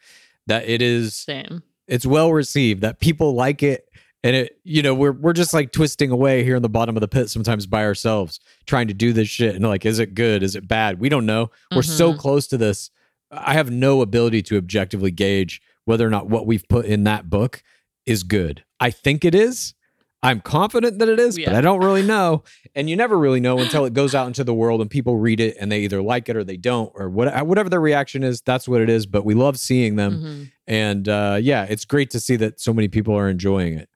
[0.46, 1.62] that it is Same.
[1.86, 3.86] it's well received that people like it
[4.24, 7.00] and it you know we're we're just like twisting away here in the bottom of
[7.00, 10.42] the pit sometimes by ourselves trying to do this shit and like is it good?
[10.42, 11.00] Is it bad?
[11.00, 11.50] We don't know.
[11.74, 12.18] We're so Mhm.
[12.18, 12.90] close to this.
[13.32, 17.28] I have no ability to objectively gauge whether or not what we've put in that
[17.30, 17.62] book
[18.06, 18.62] is good.
[18.78, 19.74] I think it is
[20.22, 22.42] i'm confident that it is but i don't really know
[22.74, 25.40] and you never really know until it goes out into the world and people read
[25.40, 28.40] it and they either like it or they don't or what, whatever their reaction is
[28.42, 30.52] that's what it is but we love seeing them Mhm.
[30.66, 33.88] and uh, yeah, it's great to see that so many people are enjoying it.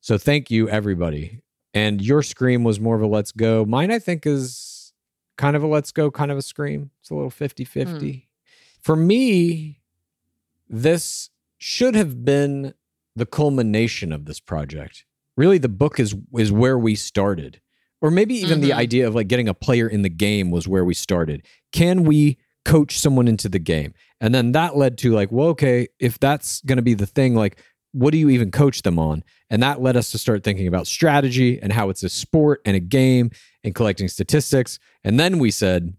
[0.00, 1.40] So thank you, everybody.
[1.74, 3.64] And your scream was more of a let's go.
[3.64, 4.92] Mine, I think, is
[5.36, 6.90] kind of a let's go, kind of a scream.
[7.00, 8.28] It's a little 50 50.
[8.80, 9.80] For me,
[10.68, 12.74] this should have been
[13.16, 15.05] the culmination of this project.
[15.36, 17.60] Really, the book is is where we started.
[18.02, 18.76] Or maybe even the Mhm.
[18.76, 21.42] idea of like getting a player in the game was where we started.
[21.72, 23.94] Can we coach someone into the game?
[24.20, 27.34] And then that led to like, well, okay, if that's going to be the thing,
[27.34, 27.58] like,
[27.92, 29.24] what do you even coach them on?
[29.48, 32.76] And that led us to start thinking about strategy and how it's a sport and
[32.76, 33.30] a game
[33.64, 34.78] and collecting statistics.
[35.02, 35.94] And then we said,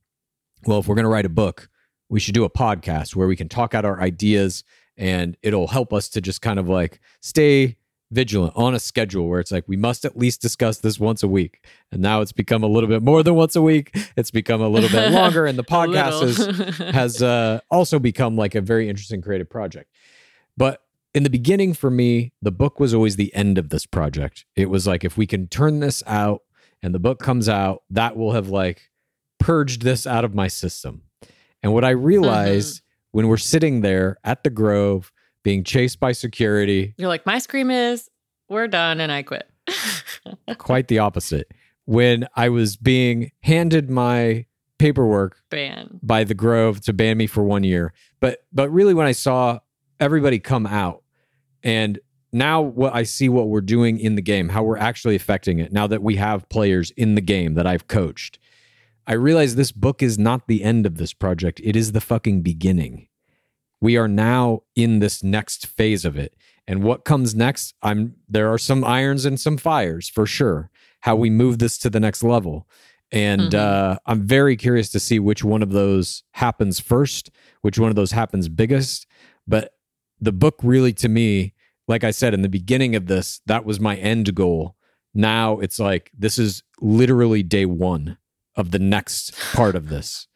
[0.67, 1.67] well, if we're going to write a book,
[2.09, 4.63] we should do a podcast where we can talk out our ideas
[4.95, 7.77] and it'll help us to just kind of like stay
[8.11, 11.27] vigilant on a schedule where it's like we must at least discuss this once a
[11.27, 11.65] week.
[11.91, 13.91] And now it's become a little bit more than once a week.
[14.15, 18.55] It's become a little bit longer and the podcast is has uh, also become like
[18.55, 19.91] a very interesting creative project.
[20.55, 20.81] But
[21.13, 24.45] in the beginning, for me, the book was always the end of this project.
[24.55, 26.43] It was like, if we can turn this out
[26.83, 28.91] and the book comes out, that will have like
[29.39, 31.03] purged this out of my system.
[31.63, 32.81] And what I realized
[33.11, 35.11] when we're sitting there at the Grove
[35.47, 38.09] being chased by security, You're like, my scream is,
[38.49, 39.49] we're done, and I quit.
[40.57, 41.49] quite the opposite.
[41.85, 44.45] When I was being handed my
[44.77, 46.01] paperwork Ban.
[46.03, 47.93] by the Grove to ban me for one year.
[48.19, 49.59] But but really when I saw
[50.01, 51.03] everybody come out
[51.63, 51.97] and
[52.33, 55.71] now what I see what we're doing in the game, how we're actually affecting it,
[55.71, 58.37] now that we have players in the game that I've coached,
[59.07, 61.61] I realize this book is not the end of this project.
[61.63, 63.06] It is the fucking beginning.
[63.81, 66.35] We are now in this next phase of it.
[66.67, 70.69] And what comes next, I'm there are some irons and some fires for sure.
[71.01, 72.67] How we move this to the next level.
[73.11, 73.53] And Mhm.
[73.53, 77.29] uh, I'm very curious to see which one of those happens first,
[77.61, 79.07] which one of those happens biggest.
[79.47, 79.71] But
[80.19, 81.53] the book really, to me,
[81.87, 84.75] like I said in the beginning of this, that was my end goal.
[85.13, 88.17] Now it's like this is literally day one
[88.57, 90.27] of the next part of this.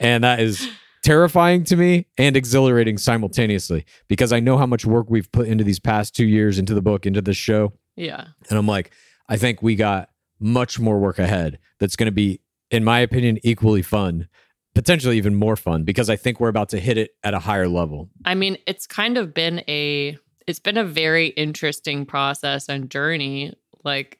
[0.00, 0.68] And that is
[1.02, 5.64] terrifying to me and exhilarating simultaneously because I know how much work we've put into
[5.64, 7.72] these past two years into the book, into this show.
[7.96, 8.26] Yeah.
[8.48, 8.92] And I'm like,
[9.28, 12.40] I think we got much more work ahead that's going to be,
[12.70, 14.28] in my opinion, equally fun,
[14.74, 17.68] potentially even more fun because I think we're about to hit it at a higher
[17.68, 18.10] level.
[18.24, 23.54] I mean, it's kind of been a it's been a very interesting process and journey.
[23.84, 24.18] Like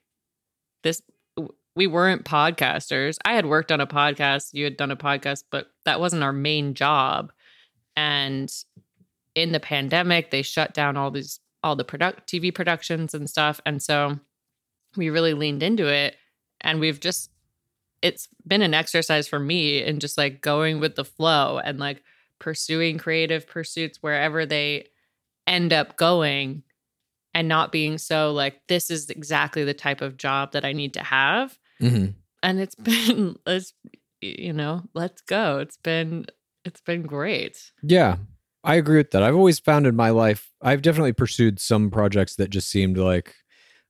[0.82, 1.02] this
[1.76, 3.16] we weren't podcasters.
[3.24, 6.32] I had worked on a podcast, you had done a podcast, but that wasn't our
[6.32, 7.32] main job.
[7.96, 8.52] And
[9.34, 13.60] in the pandemic, they shut down all these all the product TV productions and stuff.
[13.66, 14.18] And so
[14.96, 16.16] we really leaned into it
[16.60, 17.30] and we've just
[18.02, 22.02] it's been an exercise for me in just like going with the flow and like
[22.38, 24.86] pursuing creative pursuits wherever they
[25.46, 26.62] end up going
[27.34, 30.94] and not being so like this is exactly the type of job that I need
[30.94, 32.06] to have Mm-hmm.
[32.42, 33.72] and it's been it's
[34.20, 36.26] you know let's go it's been
[36.64, 38.16] it's been great Yeah.
[38.62, 39.22] I agree with that.
[39.22, 43.34] I've always found in my life, I've definitely pursued some projects that just seemed like,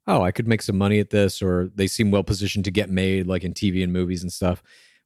[0.07, 2.89] oh, I could make some money at this, or they seem well positioned to get
[2.89, 4.63] made, like in TV and movies and stuff.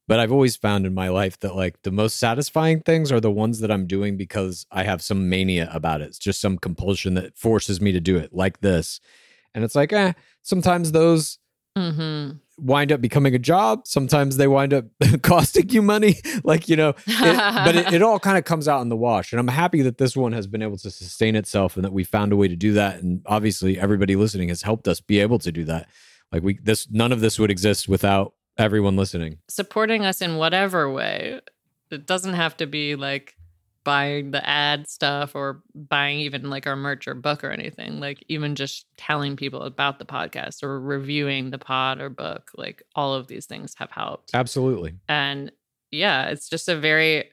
[0.07, 3.31] But I've always found in my life that like the most satisfying things are the
[3.31, 6.09] ones that I'm doing because I have some mania about it.
[6.09, 9.01] It's just some compulsion that forces me to do it, like this.
[9.55, 10.13] And it's like, eh,
[10.43, 11.39] sometimes those
[11.77, 12.37] Mm-hmm.
[12.59, 13.87] wind up becoming a job.
[13.87, 14.85] Sometimes they wind up
[15.23, 16.17] costing you money.
[16.45, 19.33] like, you know, it- but it, it all kind of comes out in the wash.
[19.33, 22.05] And I'm happy that this one has been able to sustain itself and that we
[22.05, 23.03] found a way to do that.
[23.03, 25.89] And obviously, everybody listening has helped us be able to do that.
[26.33, 29.39] Like, we, this, none of this would exist without everyone listening.
[29.49, 31.41] Supporting us in whatever way.
[31.91, 33.35] It doesn't have to be like
[33.85, 38.01] buying the ad stuff or buying even like our merch or book or anything.
[38.01, 42.51] Like even just telling people about the podcast or reviewing the pod or book.
[42.57, 44.31] Like all of these things have helped.
[44.35, 44.95] Absolutely.
[45.09, 45.53] and
[45.91, 47.31] yeah it's just a very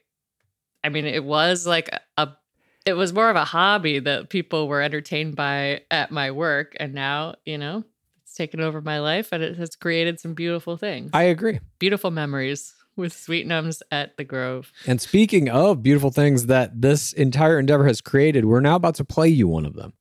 [0.84, 2.28] i mean it was like a
[2.86, 6.94] it was more of a hobby that people were entertained by at my work and
[6.94, 7.82] now you know
[8.22, 11.58] it's taken over my life and it has created some beautiful things I agree.
[11.80, 17.12] beautiful memories with sweet nums at the grove And speaking of beautiful things that this
[17.12, 19.92] entire endeavor has created, we're now about to play you one of them.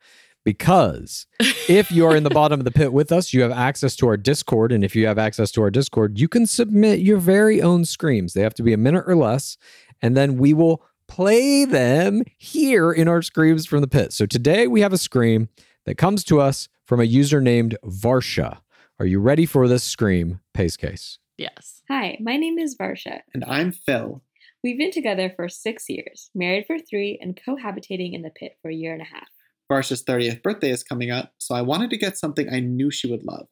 [0.44, 3.96] Because if you are in the bottom of the pit with us, you have access
[3.98, 4.72] to our Discord.
[4.72, 8.34] And if you have access to our Discord, you can submit your very own screams.
[8.34, 9.58] They have to be a minute or less.
[10.02, 14.14] And then we will play them here in our Screams from the Pit.
[14.14, 15.50] So today we have a scream
[15.86, 18.60] that comes to us from a user named Varsha.
[18.98, 21.20] Are you ready for this scream, Pace Case?
[21.42, 23.20] Yes Hi, my name is Varsha.
[23.34, 24.24] And I'm Phil.
[24.64, 28.70] We've been together for six years, married for three, and cohabitating in the pit for
[28.70, 29.28] a year and a half.
[29.70, 33.12] Varsha's 30th birthday is coming up, so I wanted to get something I knew she
[33.12, 33.48] would love.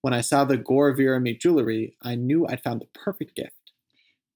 [0.00, 3.72] When I saw the Gore Vera Me jewelry, I knew I'd found the perfect gift.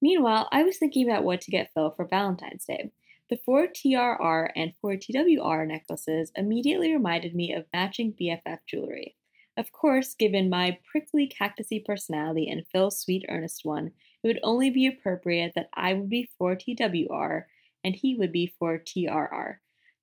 [0.01, 2.91] Meanwhile, I was thinking about what to get Phil for Valentine's Day.
[3.29, 9.16] The four TRR and four TWR necklaces immediately reminded me of matching BFF jewelry.
[9.57, 13.91] Of course, given my prickly cactusy personality and Phil's sweet earnest one,
[14.23, 17.45] it would only be appropriate that I would be for TWR
[17.83, 19.55] and he would be for TRR.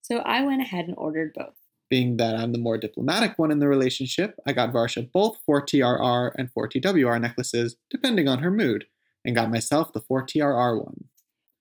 [0.03, 1.55] So I went ahead and ordered both.
[1.89, 6.33] Being that I'm the more diplomatic one in the relationship, I got Varsha both 4TRR
[6.37, 8.87] and 4TWR necklaces, depending on her mood,
[9.25, 11.05] and got myself the 4TRR one.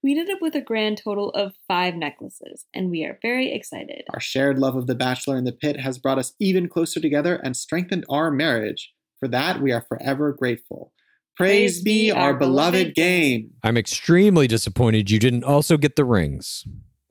[0.04, 4.04] We ended up with a grand total of five necklaces, and we are very excited.
[4.14, 7.38] Our shared love of The Bachelor and the Pit has brought us even closer together
[7.38, 8.94] and strengthened our marriage.
[9.20, 10.92] For that, we are forever grateful.
[11.38, 13.52] Praise, be our beloved game.
[13.64, 16.66] I'm extremely disappointed you didn't also get the rings.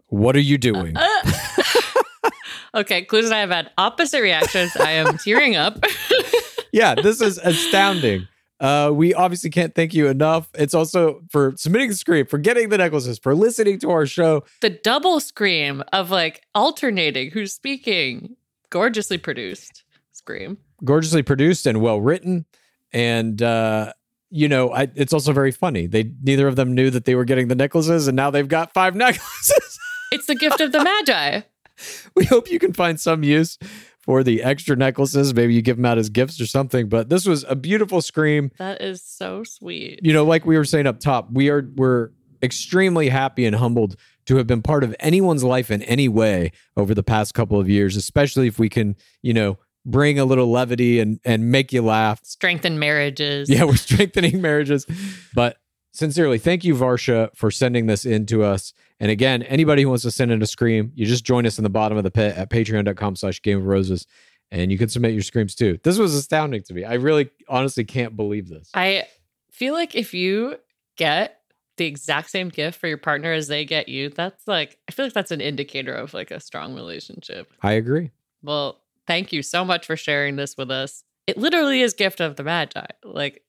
[0.09, 0.97] What are you doing?
[0.97, 2.31] Uh, uh.
[2.75, 5.85] okay clues and i have had opposite reactions i am tearing up
[6.73, 8.27] yeah, this is astounding.
[8.63, 10.49] Uh, we obviously can't thank you enough.
[10.55, 14.45] It's also for submitting the screen, for getting the necklaces, for listening to our show.
[14.61, 18.37] the double scream of like alternating who's speaking
[18.71, 19.83] gorgeously produced
[20.13, 22.45] scream Gorgeously produced and well written.
[22.93, 23.93] And, uh,
[24.31, 25.87] you know, I, it's also very funny.
[25.87, 28.73] They neither of them knew that they were getting the necklaces, and now they've got
[28.73, 29.79] five necklaces.
[30.13, 31.43] it's the gift of the magi
[32.17, 33.59] we hope you can find some use
[34.03, 35.35] for the extra necklaces.
[35.35, 36.89] Maybe you give them out as gifts or something.
[36.89, 38.51] But this was a beautiful scream.
[38.59, 42.11] that is so sweet you know, like we were saying up top, we are we're
[42.43, 43.97] extremely happy and humbled
[44.27, 47.69] to have been part of anyone's life in any way over the past couple of
[47.69, 51.83] years, especially if we can, you know, bring a little levity and and make you
[51.83, 52.21] laugh.
[52.25, 54.87] strengthen marriages Yeah, we're strengthening marriages.
[55.35, 55.57] But
[55.93, 58.73] sincerely, thank you, Varsha, for sending this in to us.
[58.99, 61.65] And again, anybody who wants to send in a scream, you just join us in
[61.65, 64.07] the bottom of the pit at patreon.com slash game of roses.
[64.51, 65.79] And you can submit your screams too.
[65.83, 66.85] This was astounding to me.
[66.85, 68.71] I really honestly can't believe this.
[68.75, 69.05] I
[69.51, 70.57] feel like if you
[70.97, 71.39] get
[71.79, 75.07] the exact same gift for your partner as they get you, that's like I feel
[75.07, 77.51] like that's an indicator of like a strong relationship.
[77.63, 78.11] I agree.
[78.43, 81.03] Well, thank you so much for sharing this with us.
[81.27, 82.87] It literally is gift of the magi.
[83.05, 83.43] Like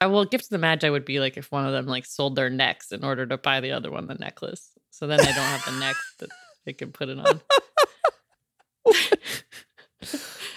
[0.00, 2.34] I will gift of the magi would be like if one of them like sold
[2.34, 4.70] their necks in order to buy the other one the necklace.
[4.90, 6.30] So then they don't have the neck that
[6.64, 7.40] they can put it on.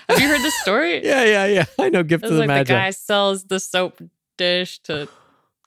[0.10, 1.06] have you heard this story?
[1.06, 1.66] Yeah, yeah, yeah.
[1.80, 2.64] I know gift of the like magi.
[2.64, 4.02] the guy sells the soap
[4.38, 5.10] dish to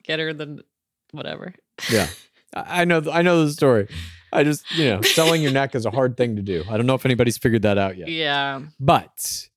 [0.05, 0.65] get her the
[1.12, 1.55] whatever.
[1.90, 2.09] Yeah.
[2.55, 3.89] I I know I know the story.
[4.32, 6.65] I just, you know, selling your neck is a hard thing to do.
[6.69, 8.09] I don't know if anybody's figured that out yet.
[8.09, 8.62] Yeah.
[8.81, 9.48] But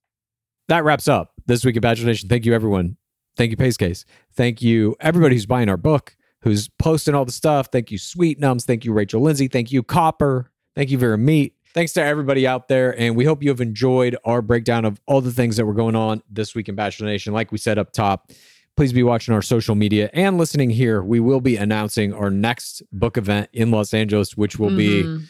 [0.67, 2.29] that wraps up this week of Bachelor Nation.
[2.29, 2.97] Thank you, everyone.
[3.39, 4.03] Thank you, Pace Case.
[4.33, 7.69] Thank you, everybody who's buying our book, who's posting all the stuff.
[7.71, 8.65] Thank you, Sweet Nums.
[8.65, 9.47] Thank you, Rachel Lindsay.
[9.47, 10.51] Thank you, Copper.
[10.75, 11.53] Thank you, Vera Meat.
[11.73, 12.99] Thanks to everybody out there.
[12.99, 15.95] And we hope you have enjoyed our breakdown of all the things that were going
[15.95, 17.31] on this week in Bachelor Nation.
[17.31, 18.29] Like we said up top,
[18.75, 21.01] please be watching our social media and listening here.
[21.01, 25.23] We will be announcing our next book event in Los Angeles, which will be Mhm.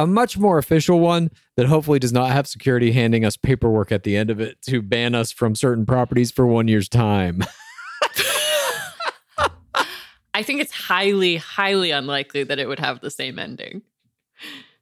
[0.00, 4.02] A much more official one that hopefully does not have security handing us paperwork at
[4.02, 7.44] the end of it to ban us from certain properties for one year's time.
[10.32, 13.82] I think it's highly, highly unlikely that it would have the same ending.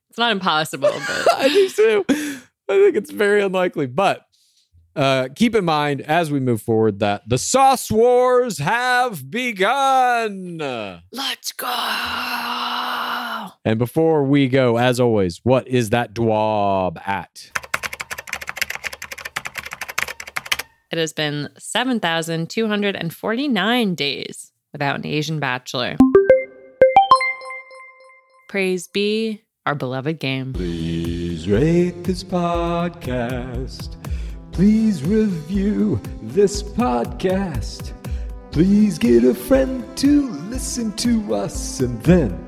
[0.09, 2.05] It's not impossible, but I do too.
[2.09, 3.87] I think it's very unlikely.
[3.87, 4.25] But
[4.95, 10.59] uh, keep in mind as we move forward that the sauce wars have begun.
[11.11, 12.78] let's go.
[13.69, 17.51] And before we go, as always, what is that dwab at?
[20.91, 25.99] It has been 7,249 days without an Asian bachelor.
[28.49, 30.55] Praise be our beloved game.
[30.55, 33.97] Please rate this podcast.
[34.51, 37.93] Please review this podcast.
[38.51, 42.48] Please get a friend to listen to us and then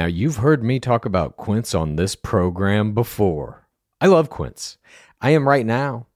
[0.00, 3.68] Now, you've heard me talk about Quince on this program before.
[4.00, 4.78] I love Quince.
[5.20, 6.06] I am right now,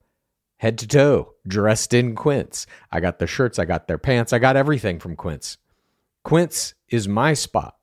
[0.56, 2.66] head to toe, dressed in Quince.
[2.90, 5.58] I got their shirts, I got their pants, I got everything from Quince.
[6.22, 7.76] Quince is my spot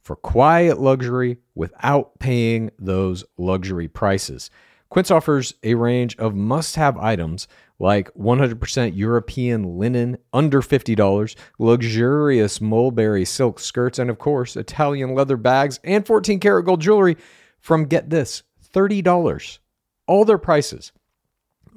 [0.00, 4.52] for quiet luxury without paying those luxury prices.
[4.90, 7.48] Quince offers a range of must have items
[7.78, 15.36] like 100% European linen under $50, luxurious mulberry silk skirts, and of course, Italian leather
[15.36, 17.16] bags and 14 karat gold jewelry
[17.60, 18.42] from get this
[18.74, 19.58] $30.
[20.06, 20.92] All their prices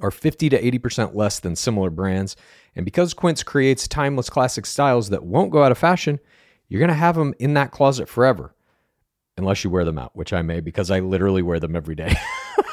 [0.00, 2.36] are 50 to 80% less than similar brands.
[2.74, 6.18] And because Quince creates timeless classic styles that won't go out of fashion,
[6.68, 8.54] you're going to have them in that closet forever.
[9.38, 12.14] Unless you wear them out, which I may because I literally wear them every day.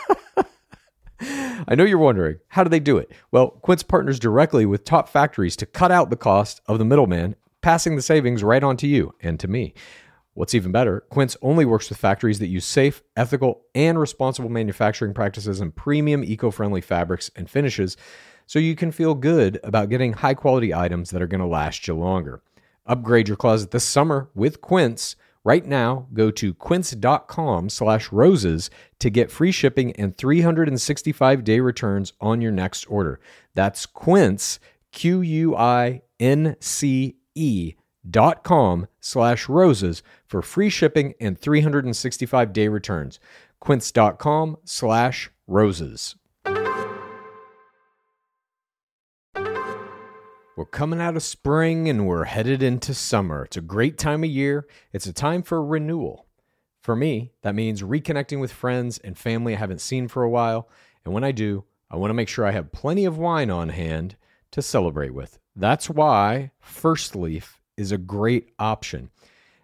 [1.69, 3.11] I know you're wondering, how do they do it?
[3.29, 7.35] Well, Quince partners directly with top factories to cut out the cost of the middleman,
[7.61, 9.75] passing the savings right on to you and to me.
[10.33, 15.13] What's even better, Quince only works with factories that use safe, ethical, and responsible manufacturing
[15.13, 17.95] practices and premium eco friendly fabrics and finishes
[18.47, 21.87] so you can feel good about getting high quality items that are going to last
[21.87, 22.41] you longer.
[22.87, 25.15] Upgrade your closet this summer with Quince.
[25.45, 32.13] Right now, go to quince.com slash roses to get free shipping and 365 day returns
[32.19, 33.19] on your next order.
[33.55, 34.59] That's quince,
[34.91, 37.75] Q U I N C E
[38.09, 43.19] dot com slash roses for free shipping and 365 day returns.
[43.61, 46.15] Quince.com slash roses.
[50.59, 53.45] We're coming out of spring and we're headed into summer.
[53.45, 54.67] It's a great time of year.
[54.91, 56.25] It's a time for renewal.
[56.81, 60.67] For me, that means reconnecting with friends and family I haven't seen for a while.
[61.05, 63.69] And when I do, I want to make sure I have plenty of wine on
[63.69, 64.17] hand
[64.51, 65.39] to celebrate with.
[65.55, 69.11] That's why First Leaf is a great option.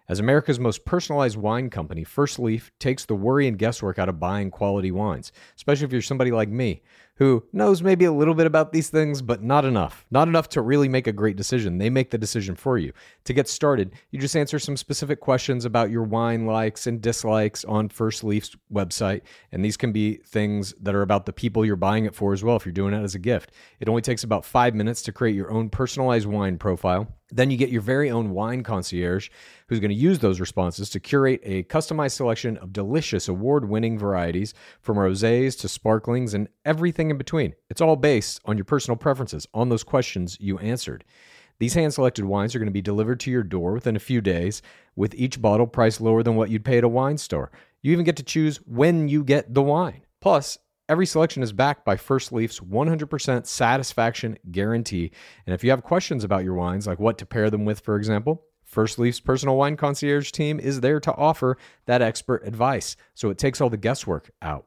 [0.08, 4.20] As America's most personalized wine company, First Leaf takes the worry and guesswork out of
[4.20, 6.82] buying quality wines, especially if you're somebody like me
[7.16, 10.04] who knows maybe a little bit about these things, but not enough.
[10.10, 11.78] Not enough to really make a great decision.
[11.78, 12.92] They make the decision for you.
[13.24, 17.64] To get started, you just answer some specific questions about your wine likes and dislikes
[17.64, 19.22] on First Leaf's website.
[19.50, 22.44] And these can be things that are about the people you're buying it for as
[22.44, 23.50] well, if you're doing it as a gift.
[23.80, 27.08] It only takes about five minutes to create your own personalized wine profile.
[27.30, 29.30] Then you get your very own wine concierge
[29.68, 33.98] who's going to use those responses to curate a customized selection of delicious award winning
[33.98, 37.54] varieties from rosés to sparklings and everything in between.
[37.68, 41.04] It's all based on your personal preferences, on those questions you answered.
[41.58, 44.20] These hand selected wines are going to be delivered to your door within a few
[44.20, 44.62] days,
[44.94, 47.50] with each bottle priced lower than what you'd pay at a wine store.
[47.82, 50.02] You even get to choose when you get the wine.
[50.20, 55.10] Plus, Every selection is backed by First Leaf's 100% satisfaction guarantee.
[55.44, 57.96] And if you have questions about your wines, like what to pair them with, for
[57.96, 62.96] example, First Leaf's personal wine concierge team is there to offer that expert advice.
[63.14, 64.66] So it takes all the guesswork out.